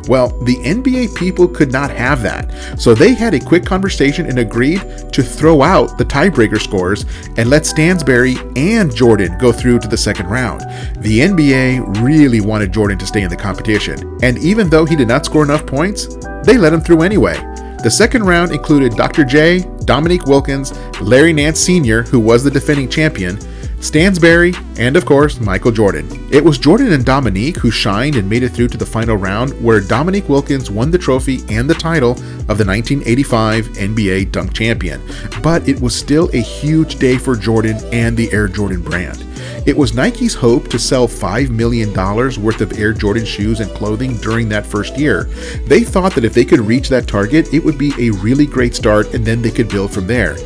Well, 0.09 0.29
the 0.43 0.57
NBA 0.57 1.17
people 1.17 1.49
could 1.49 1.73
not 1.73 1.91
have 1.91 2.23
that, 2.23 2.53
so 2.79 2.95
they 2.95 3.15
had 3.15 3.35
a 3.35 3.41
quick 3.41 3.65
conversation 3.65 4.27
and 4.27 4.38
agreed 4.38 4.81
to 5.12 5.23
throw 5.23 5.62
out 5.62 5.99
the 5.99 6.05
tiebreaker 6.05 6.61
scores 6.61 7.05
and 7.37 7.51
let 7.51 7.67
Stansbury 7.67 8.37
and 8.57 8.95
Jordan 8.95 9.37
go 9.38 9.53
through 9.53 9.81
to 9.81 9.88
the 9.88 9.97
second 9.97 10.29
round. 10.29 10.61
The 11.03 11.21
NBA 11.21 12.03
really 12.03 12.41
wanted 12.41 12.73
Jordan 12.73 12.99
to 12.99 13.07
stay 13.07 13.23
in 13.23 13.31
the 13.31 13.37
competition, 13.37 14.19
and 14.23 14.38
even 14.38 14.71
though 14.71 14.85
he 14.85 14.97
did 14.97 15.09
not 15.09 15.25
score 15.27 15.45
enough 15.45 15.67
points, 15.67 16.17
they 16.45 16.57
let 16.57 16.73
him 16.73 16.81
through 16.81 17.03
anyway. 17.03 17.35
The 17.83 17.91
second 17.91 18.23
round 18.23 18.53
included 18.53 18.93
Dr. 18.95 19.25
J, 19.25 19.67
Dominique 19.85 20.27
Wilkins, 20.27 20.73
Larry 21.01 21.33
Nance 21.33 21.59
Sr., 21.59 22.05
who 22.05 22.21
was 22.21 22.45
the 22.45 22.51
defending 22.51 22.88
champion, 22.88 23.37
Stansbury, 23.83 24.55
and 24.79 24.97
of 24.97 25.05
course, 25.05 25.40
Michael 25.40 25.73
Jordan. 25.73 26.09
It 26.31 26.45
was 26.45 26.57
Jordan 26.57 26.92
and 26.92 27.05
Dominique 27.05 27.57
who 27.57 27.73
shined 27.73 28.14
and 28.14 28.31
made 28.31 28.45
it 28.45 28.51
through 28.51 28.68
to 28.68 28.79
the 28.79 28.87
final 28.87 29.16
round, 29.16 29.61
where 29.61 29.81
Dominique 29.81 30.29
Wilkins 30.29 30.71
won 30.71 30.92
the 30.92 30.99
trophy 30.99 31.40
and 31.49 31.68
the 31.68 31.75
title 31.75 32.12
of 32.12 32.59
the 32.59 32.64
1985 32.64 33.66
NBA 33.71 34.31
Dunk 34.31 34.55
Champion. 34.55 35.03
But 35.42 35.68
it 35.68 35.81
was 35.81 35.97
still 35.97 36.31
a 36.33 36.40
huge 36.40 37.01
day 37.01 37.18
for 37.18 37.35
Jordan 37.35 37.77
and 37.92 38.16
the 38.16 38.33
Air 38.33 38.47
Jordan 38.47 38.83
brand. 38.83 39.27
It 39.66 39.77
was 39.77 39.95
Nike's 39.95 40.35
hope 40.35 40.68
to 40.68 40.79
sell 40.79 41.09
$5 41.09 41.51
million 41.51 41.92
worth 41.92 42.61
of 42.61 42.79
Air 42.79 42.92
Jordan 42.92 43.25
shoes 43.25 43.59
and 43.59 43.71
clothing 43.73 44.16
during 44.18 44.49
that 44.51 44.64
first 44.64 44.97
year. 44.97 45.25
They 45.66 45.83
thought 45.83 46.14
that 46.14 46.25
if 46.25 46.35
they 46.35 46.45
could 46.45 46.61
reach 46.61 46.88
that 46.90 47.09
target, 47.09 47.53
it 47.53 47.64
would 47.64 47.79
be 47.79 47.92
a 47.99 48.12
really 48.14 48.47
great 48.47 48.77
start 48.77 49.12
and 49.12 49.25
then 49.25 49.42
they 49.42 49.51
could 49.51 49.68
build 49.68 49.92
from 49.92 50.07
there. 50.07 50.37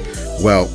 Well, 0.40 0.66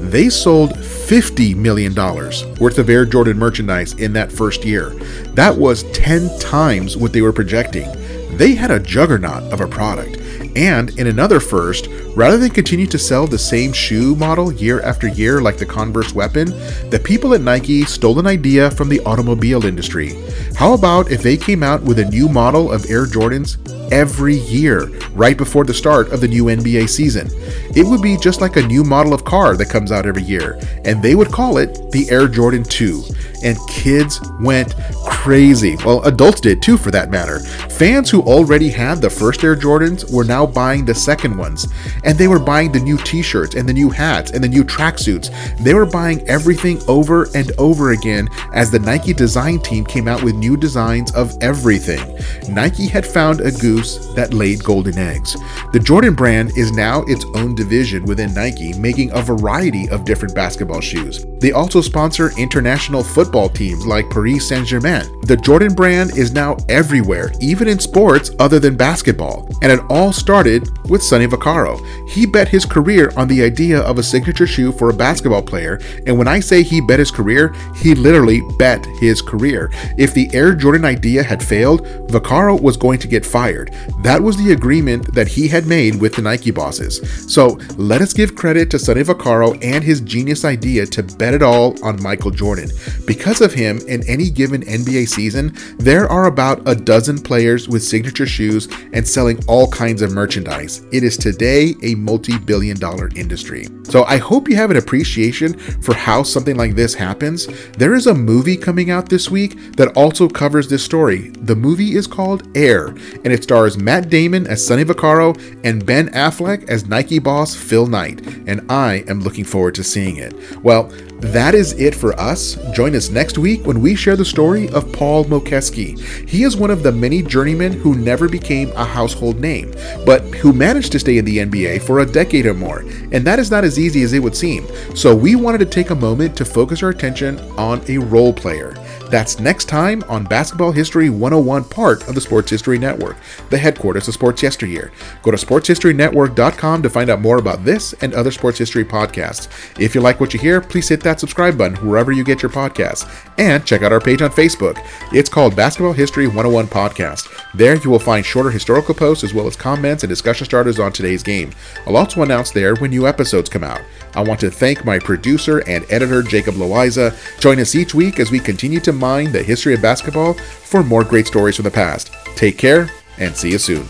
they 0.00 0.30
sold 0.30 0.78
$50 1.06 1.54
million 1.54 1.94
worth 1.94 2.78
of 2.78 2.90
Air 2.90 3.06
Jordan 3.06 3.38
merchandise 3.38 3.92
in 3.92 4.12
that 4.14 4.32
first 4.32 4.64
year. 4.64 4.90
That 5.34 5.56
was 5.56 5.84
10 5.92 6.36
times 6.40 6.96
what 6.96 7.12
they 7.12 7.22
were 7.22 7.32
projecting. 7.32 7.88
They 8.36 8.56
had 8.56 8.72
a 8.72 8.80
juggernaut 8.80 9.52
of 9.52 9.60
a 9.60 9.68
product. 9.68 10.20
And 10.56 10.98
in 10.98 11.06
another 11.06 11.40
first, 11.40 11.88
rather 12.14 12.38
than 12.38 12.50
continue 12.50 12.86
to 12.86 12.98
sell 12.98 13.26
the 13.26 13.38
same 13.38 13.72
shoe 13.72 14.16
model 14.16 14.52
year 14.52 14.80
after 14.80 15.08
year 15.08 15.40
like 15.40 15.58
the 15.58 15.66
Converse 15.66 16.14
weapon, 16.14 16.48
the 16.90 17.00
people 17.02 17.34
at 17.34 17.40
Nike 17.40 17.84
stole 17.84 18.18
an 18.18 18.26
idea 18.26 18.70
from 18.70 18.88
the 18.88 19.00
automobile 19.00 19.64
industry. 19.64 20.14
How 20.54 20.72
about 20.72 21.10
if 21.10 21.22
they 21.22 21.36
came 21.36 21.62
out 21.62 21.82
with 21.82 21.98
a 21.98 22.06
new 22.06 22.28
model 22.28 22.72
of 22.72 22.90
Air 22.90 23.04
Jordans 23.06 23.58
every 23.92 24.36
year, 24.36 24.86
right 25.10 25.36
before 25.36 25.64
the 25.64 25.74
start 25.74 26.10
of 26.12 26.20
the 26.20 26.28
new 26.28 26.44
NBA 26.44 26.88
season? 26.88 27.28
It 27.76 27.84
would 27.84 28.00
be 28.00 28.16
just 28.16 28.40
like 28.40 28.56
a 28.56 28.66
new 28.66 28.82
model 28.82 29.12
of 29.12 29.24
car 29.24 29.56
that 29.56 29.68
comes 29.68 29.92
out 29.92 30.06
every 30.06 30.22
year, 30.22 30.58
and 30.84 31.02
they 31.02 31.14
would 31.14 31.30
call 31.30 31.58
it 31.58 31.90
the 31.90 32.08
Air 32.10 32.26
Jordan 32.28 32.64
2. 32.64 33.04
And 33.44 33.58
kids 33.68 34.18
went 34.40 34.74
crazy. 35.04 35.76
Well, 35.84 36.02
adults 36.04 36.40
did 36.40 36.62
too, 36.62 36.78
for 36.78 36.90
that 36.90 37.10
matter. 37.10 37.40
Fans 37.68 38.10
who 38.10 38.22
already 38.22 38.70
had 38.70 39.02
the 39.02 39.10
first 39.10 39.44
Air 39.44 39.54
Jordans 39.54 40.10
were 40.10 40.24
now 40.26 40.46
buying 40.46 40.84
the 40.84 40.94
second 40.94 41.36
ones, 41.36 41.68
and 42.04 42.18
they 42.18 42.28
were 42.28 42.38
buying 42.38 42.72
the 42.72 42.80
new 42.80 42.98
t 42.98 43.22
shirts 43.22 43.54
and 43.54 43.68
the 43.68 43.72
new 43.72 43.90
hats 43.90 44.30
and 44.30 44.42
the 44.42 44.48
new 44.48 44.64
tracksuits. 44.64 45.30
They 45.58 45.74
were 45.74 45.86
buying 45.86 46.26
everything 46.28 46.80
over 46.88 47.28
and 47.34 47.52
over 47.58 47.92
again 47.92 48.28
as 48.52 48.70
the 48.70 48.78
Nike 48.78 49.12
design 49.12 49.60
team 49.60 49.84
came 49.84 50.08
out 50.08 50.22
with 50.22 50.34
new 50.34 50.56
designs 50.56 51.14
of 51.14 51.36
everything. 51.40 52.18
Nike 52.48 52.86
had 52.86 53.06
found 53.06 53.40
a 53.40 53.50
goose 53.52 54.14
that 54.14 54.34
laid 54.34 54.62
golden 54.62 54.98
eggs. 54.98 55.36
The 55.72 55.80
Jordan 55.80 56.14
brand 56.14 56.56
is 56.56 56.72
now 56.72 57.02
its 57.06 57.24
own 57.34 57.54
division 57.54 58.04
within 58.04 58.34
Nike, 58.34 58.72
making 58.78 59.12
a 59.12 59.22
variety 59.22 59.88
of 59.90 60.04
different 60.04 60.34
basketball 60.34 60.80
shoes. 60.80 61.24
They 61.40 61.52
also 61.52 61.80
sponsor 61.80 62.30
international 62.38 63.02
football 63.02 63.48
teams 63.48 63.86
like 63.86 64.10
Paris 64.10 64.48
Saint 64.48 64.66
Germain. 64.66 65.04
The 65.22 65.36
Jordan 65.36 65.74
brand 65.74 66.16
is 66.16 66.32
now 66.32 66.56
everywhere, 66.68 67.32
even 67.40 67.68
in 67.68 67.78
sports 67.78 68.30
other 68.38 68.58
than 68.58 68.76
basketball. 68.76 69.48
And 69.62 69.72
it 69.72 69.80
all 69.90 70.12
started 70.12 70.68
with 70.88 71.02
Sonny 71.02 71.26
Vaccaro. 71.26 71.76
He 72.08 72.26
bet 72.26 72.48
his 72.48 72.64
career 72.64 73.12
on 73.16 73.28
the 73.28 73.42
idea 73.42 73.80
of 73.80 73.98
a 73.98 74.02
signature 74.02 74.46
shoe 74.46 74.72
for 74.72 74.90
a 74.90 74.94
basketball 74.94 75.42
player. 75.42 75.80
And 76.06 76.16
when 76.16 76.28
I 76.28 76.40
say 76.40 76.62
he 76.62 76.80
bet 76.80 76.98
his 76.98 77.10
career, 77.10 77.54
he 77.74 77.94
literally 77.94 78.40
bet 78.58 78.86
his 79.00 79.20
career. 79.20 79.70
If 79.98 80.14
the 80.14 80.30
Air 80.32 80.54
Jordan 80.54 80.84
idea 80.84 81.22
had 81.22 81.42
failed, 81.42 81.84
Vaccaro 82.08 82.60
was 82.60 82.76
going 82.76 82.98
to 83.00 83.08
get 83.08 83.26
fired. 83.26 83.74
That 84.02 84.22
was 84.22 84.36
the 84.36 84.52
agreement 84.52 85.14
that 85.14 85.28
he 85.28 85.48
had 85.48 85.66
made 85.66 86.00
with 86.00 86.14
the 86.14 86.22
Nike 86.22 86.50
bosses. 86.50 87.00
So 87.32 87.58
let 87.76 88.00
us 88.00 88.12
give 88.12 88.36
credit 88.36 88.70
to 88.70 88.78
Sonny 88.78 89.02
Vaccaro 89.02 89.58
and 89.62 89.82
his 89.82 90.00
genius 90.00 90.44
idea 90.44 90.86
to 90.86 91.02
bet 91.02 91.25
it 91.34 91.42
all 91.42 91.74
on 91.84 92.02
Michael 92.02 92.30
Jordan. 92.30 92.70
Because 93.06 93.40
of 93.40 93.52
him, 93.52 93.78
in 93.88 94.06
any 94.08 94.30
given 94.30 94.62
NBA 94.62 95.08
season, 95.08 95.56
there 95.78 96.08
are 96.08 96.26
about 96.26 96.66
a 96.66 96.74
dozen 96.74 97.18
players 97.18 97.68
with 97.68 97.82
signature 97.82 98.26
shoes 98.26 98.68
and 98.92 99.06
selling 99.06 99.42
all 99.46 99.68
kinds 99.70 100.02
of 100.02 100.12
merchandise. 100.12 100.86
It 100.92 101.02
is 101.02 101.16
today 101.16 101.74
a 101.82 101.94
multi 101.94 102.38
billion 102.38 102.78
dollar 102.78 103.10
industry. 103.16 103.66
So 103.84 104.04
I 104.04 104.16
hope 104.16 104.48
you 104.48 104.56
have 104.56 104.70
an 104.70 104.76
appreciation 104.76 105.58
for 105.80 105.94
how 105.94 106.22
something 106.22 106.56
like 106.56 106.74
this 106.74 106.94
happens. 106.94 107.46
There 107.72 107.94
is 107.94 108.06
a 108.06 108.14
movie 108.14 108.56
coming 108.56 108.90
out 108.90 109.08
this 109.08 109.30
week 109.30 109.76
that 109.76 109.96
also 109.96 110.28
covers 110.28 110.68
this 110.68 110.84
story. 110.84 111.30
The 111.30 111.54
movie 111.54 111.94
is 111.94 112.06
called 112.06 112.48
Air, 112.56 112.88
and 112.88 113.28
it 113.28 113.44
stars 113.44 113.78
Matt 113.78 114.08
Damon 114.08 114.46
as 114.46 114.66
Sonny 114.66 114.84
Vaccaro 114.84 115.36
and 115.64 115.86
Ben 115.86 116.08
Affleck 116.10 116.68
as 116.68 116.86
Nike 116.86 117.18
boss 117.18 117.54
Phil 117.54 117.86
Knight, 117.86 118.26
and 118.46 118.70
I 118.70 119.04
am 119.08 119.20
looking 119.20 119.44
forward 119.44 119.74
to 119.76 119.84
seeing 119.84 120.16
it. 120.16 120.34
Well, 120.62 120.90
that 121.20 121.54
is 121.54 121.72
it 121.72 121.94
for 121.94 122.18
us. 122.20 122.56
Join 122.72 122.94
us 122.94 123.08
next 123.08 123.38
week 123.38 123.66
when 123.66 123.80
we 123.80 123.94
share 123.94 124.16
the 124.16 124.24
story 124.24 124.68
of 124.70 124.92
Paul 124.92 125.24
Mokeski. 125.24 125.98
He 126.28 126.42
is 126.42 126.56
one 126.56 126.70
of 126.70 126.82
the 126.82 126.92
many 126.92 127.22
journeymen 127.22 127.72
who 127.72 127.94
never 127.94 128.28
became 128.28 128.70
a 128.72 128.84
household 128.84 129.40
name, 129.40 129.72
but 130.04 130.22
who 130.36 130.52
managed 130.52 130.92
to 130.92 130.98
stay 130.98 131.16
in 131.16 131.24
the 131.24 131.38
NBA 131.38 131.82
for 131.82 132.00
a 132.00 132.06
decade 132.06 132.44
or 132.46 132.54
more, 132.54 132.80
and 133.12 133.26
that 133.26 133.38
is 133.38 133.50
not 133.50 133.64
as 133.64 133.78
easy 133.78 134.02
as 134.02 134.12
it 134.12 134.18
would 134.18 134.36
seem. 134.36 134.66
So 134.94 135.16
we 135.16 135.36
wanted 135.36 135.58
to 135.58 135.66
take 135.66 135.90
a 135.90 135.94
moment 135.94 136.36
to 136.36 136.44
focus 136.44 136.82
our 136.82 136.90
attention 136.90 137.40
on 137.58 137.82
a 137.88 137.98
role 137.98 138.32
player. 138.32 138.74
That's 139.10 139.38
next 139.38 139.66
time 139.66 140.02
on 140.08 140.24
Basketball 140.24 140.72
History 140.72 141.10
101, 141.10 141.64
part 141.64 142.08
of 142.08 142.14
the 142.16 142.20
Sports 142.20 142.50
History 142.50 142.76
Network, 142.76 143.16
the 143.50 143.58
headquarters 143.58 144.08
of 144.08 144.14
Sports 144.14 144.42
Yesteryear. 144.42 144.90
Go 145.22 145.30
to 145.30 145.36
sportshistorynetwork.com 145.36 146.82
to 146.82 146.90
find 146.90 147.10
out 147.10 147.20
more 147.20 147.38
about 147.38 147.64
this 147.64 147.92
and 148.00 148.12
other 148.14 148.32
sports 148.32 148.58
history 148.58 148.84
podcasts. 148.84 149.48
If 149.80 149.94
you 149.94 150.00
like 150.00 150.18
what 150.18 150.34
you 150.34 150.40
hear, 150.40 150.60
please 150.60 150.88
hit 150.88 151.02
that 151.02 151.20
subscribe 151.20 151.56
button 151.56 151.86
wherever 151.86 152.10
you 152.10 152.24
get 152.24 152.42
your 152.42 152.50
podcasts. 152.50 153.08
And 153.38 153.64
check 153.64 153.82
out 153.82 153.92
our 153.92 154.00
page 154.00 154.22
on 154.22 154.30
Facebook. 154.30 154.84
It's 155.12 155.30
called 155.30 155.54
Basketball 155.54 155.92
History 155.92 156.26
101 156.26 156.66
Podcast. 156.66 157.28
There 157.54 157.76
you 157.76 157.90
will 157.90 158.00
find 158.00 158.26
shorter 158.26 158.50
historical 158.50 158.94
posts 158.94 159.22
as 159.22 159.32
well 159.32 159.46
as 159.46 159.54
comments 159.54 160.02
and 160.02 160.10
discussion 160.10 160.46
starters 160.46 160.80
on 160.80 160.92
today's 160.92 161.22
game. 161.22 161.52
I'll 161.86 161.96
also 161.96 162.22
announce 162.22 162.50
there 162.50 162.74
when 162.76 162.90
new 162.90 163.06
episodes 163.06 163.48
come 163.48 163.62
out. 163.62 163.82
I 164.14 164.22
want 164.22 164.40
to 164.40 164.50
thank 164.50 164.84
my 164.84 164.98
producer 164.98 165.58
and 165.68 165.84
editor, 165.90 166.22
Jacob 166.22 166.54
Loayza. 166.54 167.14
Join 167.38 167.60
us 167.60 167.74
each 167.74 167.94
week 167.94 168.18
as 168.18 168.30
we 168.30 168.40
continue 168.40 168.80
to 168.80 168.95
mine 168.96 169.32
the 169.32 169.42
history 169.42 169.74
of 169.74 169.82
basketball 169.82 170.34
for 170.34 170.82
more 170.82 171.04
great 171.04 171.26
stories 171.26 171.56
from 171.56 171.64
the 171.64 171.70
past. 171.70 172.12
Take 172.34 172.58
care 172.58 172.88
and 173.18 173.36
see 173.36 173.50
you 173.50 173.58
soon. 173.58 173.86